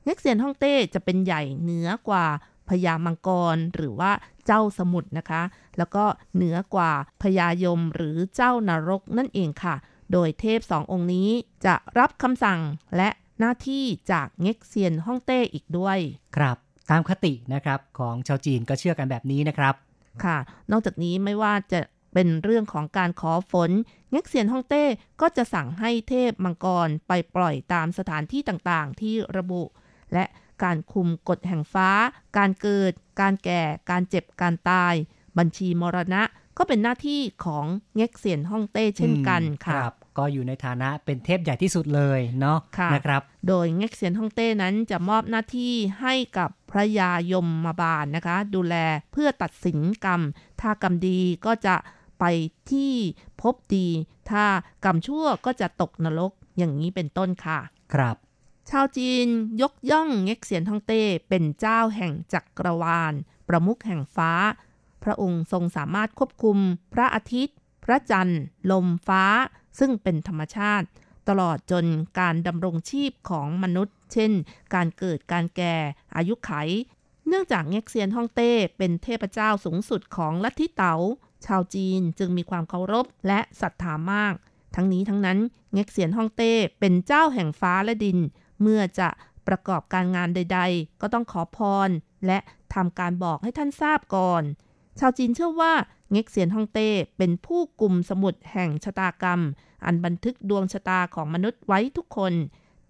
[0.04, 2.26] เง็กเซียนฮ่องเต้จะเป็นใหญ่เหนือกว่า
[2.68, 4.12] พญามังกรหรือว่า
[4.46, 5.42] เจ้าสมุทรนะคะ
[5.78, 6.04] แล้วก็
[6.34, 6.92] เหนือกว่า
[7.22, 9.74] พญายมหรือเจ้านรกนั่นเองค่ะ
[10.12, 11.28] โดยเทพสององค์นี้
[11.66, 12.60] จะรับคำสั่ง
[12.96, 13.08] และ
[13.38, 15.98] หน้าที่จากเง็กเซียนฮ่องเต้อีกด้วย
[16.36, 16.56] ครับ
[16.90, 19.74] ตามคตินะครับของชาวจีนก็เชื่อกันแบบนี้นะครับ
[20.24, 20.38] ค่ะ
[20.70, 21.80] นอกจากนี้ไม่ว่าจะ
[22.14, 23.70] เป็นเรื่องของการขอฝน
[24.10, 24.84] เง็กเซียนฮ่องเต้
[25.20, 29.62] ก็จะสั่งให้เทพมังกรไปปล่อยตามสถานที่ต่างๆ ที่ระบุ
[30.12, 30.24] และ
[30.62, 31.90] การคุมกฎแห่งฟ้า
[32.36, 34.94] การเกิด การแก่ การเจ็บ การตาย
[35.38, 36.22] บัญชีมรณะ
[36.58, 48.74] ก็เป็นหน้าที่ของเง็กเซียนฮ่องเต้เช่นกันอืมค่ะรับก็อยู่ในฐานะเป็นเทพใหญ่ที่สุดเลยเนาะค่ะนะครับ โดยเง็กเซียนฮ่องเต้นั้นจะมอบหน้าที่ให้กับพระยายมมาบาลนะคะ ดูแล
[49.12, 50.20] เพื่อตัดสินกรรม
[50.60, 51.76] ถ้ากรรมดีก็จะ
[52.20, 52.24] ไป
[52.70, 52.92] ที่
[53.42, 53.88] พบดี
[54.30, 54.44] ถ้า
[54.84, 57.58] กรรมชั่วก็จะตกนรกอย่างนี้เป็นต้นค่ะ
[57.94, 58.16] ครับ
[58.70, 59.26] ชาวจีน
[59.62, 63.12] ยกย่องเง็กเซียนฮ่องเต้เป็นเจ้าแห่งจักรวาล
[63.48, 64.32] ประมุขแห่งฟ้า
[65.02, 66.58] พระองค์ทรงสามารถควบคุม
[66.92, 69.24] พระอาทิตย์ พระจันทร์ ลมฟ้า
[69.78, 70.86] ซึ่งเป็นธรรมชาติ
[71.28, 71.84] ตลอดจน
[72.20, 74.32] การดำรงชีพของมนุษย์ เช่น
[74.74, 75.74] การเกิดการแก่
[76.16, 76.50] อายุไข
[77.28, 80.94] เนื่องจากเง็กเซียนฮ่องเต้เป็นเทพเจ้าสูงสุดของลัทธิเต๋า
[81.46, 84.34] ชาวจีนจึงมีความเคารพและศรัทธามาก
[84.74, 85.38] ทั้งนี้ทั้งนั้น
[85.72, 88.18] เง็กเซียนฮ่องเต้เป็นเจ้าแห่งฟ้าและดิน
[88.60, 89.08] เมื่อจะ
[89.48, 91.90] ประกอบการงานใด ๆ ก็ต้องขอพร
[92.26, 92.38] และ
[92.74, 94.42] ทำการบอกให้ท่านทราบก่อน
[94.98, 95.72] ชาวจีนเชื่อว่า
[96.10, 99.40] เง็กเซียนฮ่องเต้เป็นผู้กลุ่มสมุดแห่งชะตากรรม
[99.84, 102.32] อันบันทึกดวงชะตาของมนุษย์ไว้ทุกคน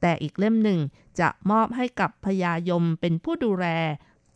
[0.01, 0.81] แต่อีกเล่มหนึ่ง
[1.21, 3.67] จะมอบให้กับพญายมเป็นผู้ดูแล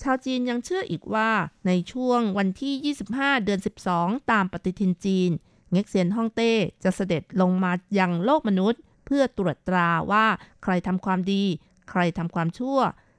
[0.02, 1.30] ชาวจีนยังเชื่ออีกว่า
[1.66, 3.60] ในช่วงวันที่ 25 เดือน
[3.92, 5.30] 12 ตามปฏิทินจีน
[5.72, 6.52] เง็กเซียนฮ่องเต้
[6.84, 10.26] จะเสด็จลงมายังโลกมนุษย์ เพื่อตรวจตราว่า
[10.62, 11.44] ใครทำความดี
[11.90, 12.78] ใครทำความชั่ว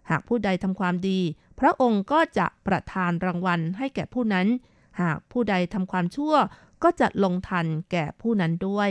[0.10, 1.20] หากผู้ใดทำความดี
[1.60, 4.48] พระองค์ก็จะประทานรางวัลให้แก่ผู้นั้น
[5.02, 6.34] หากผู้ใดทำความชั่ว
[6.84, 8.90] ก็จะลงทันแก่ผู้นั้นด้วย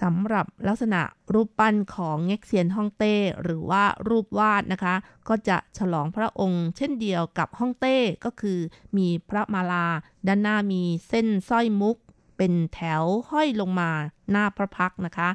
[0.00, 1.02] สำหรับลักษณะ
[1.32, 4.94] รูปปั้นของเง็กเซียนฮ่องเต้ หรือว่ารูปวาดนะคะ
[5.28, 8.58] ก็จะฉลองพระองค์เช่นเดียวกับฮ่องเต้ก็คือ
[8.96, 9.86] มีพระมาลา
[10.26, 11.96] ด้านหน้ามีเส้นสร้อยมุก
[12.36, 13.90] เป็นแถวห้อยลงมา
[14.30, 15.28] หน้าพระพักนะคะ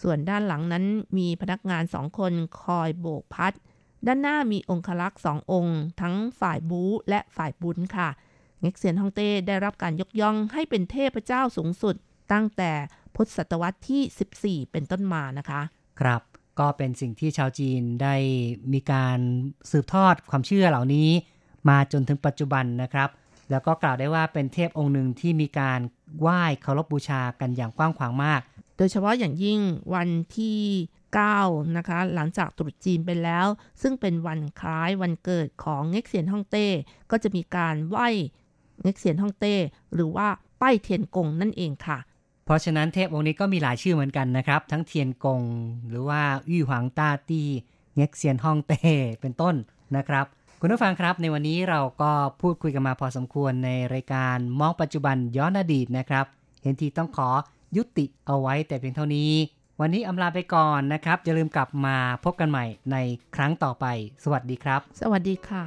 [0.00, 0.84] ส่วนด้านหลังนั้น
[1.18, 2.32] มีพนักงานสองคน
[2.62, 3.52] คอยโบกพัด
[4.06, 8.08] ด้านหน้ามีองคลักษ์สององค์ ทั้งฝ่ายบูและฝ่ายบุญค่ะ
[8.60, 11.94] เง็กเซียนฮ่องเต้ได้รับการยกย่องให้เป็นเทพเจ้าสูงสุด
[12.32, 12.72] ตั้งแต่
[13.14, 15.60] พุทธศตวรรษที่ 14 เป็นต้นมานะคะ
[16.00, 16.22] ครับ
[16.60, 18.14] ก็เป็นสิ่งที่ชาวจีนได้
[18.72, 19.18] มีการ
[19.70, 21.08] สืบทอดความเชื่อเหล่านี้
[21.68, 23.08] มาจนถึงปัจจุบันนะครับ
[23.50, 25.80] แล้วก็กล่าวได้ว่าเป็นเทพองค์หนึ่งที่มีการ
[26.20, 28.40] ไหว้เคารพบูชากันอย่างกว้างขวางมาก
[28.82, 29.60] ดยเฉพาะอย่างยิ่ง
[29.94, 30.60] วันที่
[31.16, 33.46] 9 นะคะ หลังจากตรุษจีนไปแล้ว
[33.82, 36.66] ซึ่งเป็นวันคล้ายวันเกิดของเง็กเซียนฮ่องเต้
[37.10, 38.08] ก็จะมีการไหว้
[38.82, 39.54] เง็กเซียนฮ่องเต้
[39.94, 40.28] หรือว่า
[40.60, 41.98] ป้ายเทียนกงนั่นเองค่ะ
[42.44, 45.42] เพราะฉะนั้นเทพองค์นี้ก็มีหลายชื่อเหมือนกันนะครับ ทั้งเทียนกง
[45.88, 47.48] หรือว่าอี้หวางต้าตี้
[47.96, 48.80] เง็กเซียนฮ่องเต้
[49.20, 49.54] เป็นต้น
[49.96, 50.26] นะครับ
[50.60, 52.10] คุณผู้ฟังครับในวันนี้เราก็
[52.40, 56.26] พูดคุยกันมาพอสมควรในรายการมองปัจจุบันย้อนอดีตนะครับ
[56.62, 57.28] เห็นทีต้องขอ
[57.76, 59.32] ยุติเอาไว้แต่เพียงเท่านี้
[59.80, 62.96] วันนี้อำลาไปก่อนนะครับ อย่าลืมกลับมาพบกันใหม่ใน
[63.36, 63.86] ครั้งต่อไป
[64.24, 65.62] สวัสดีครับ สวัสดีค่ะ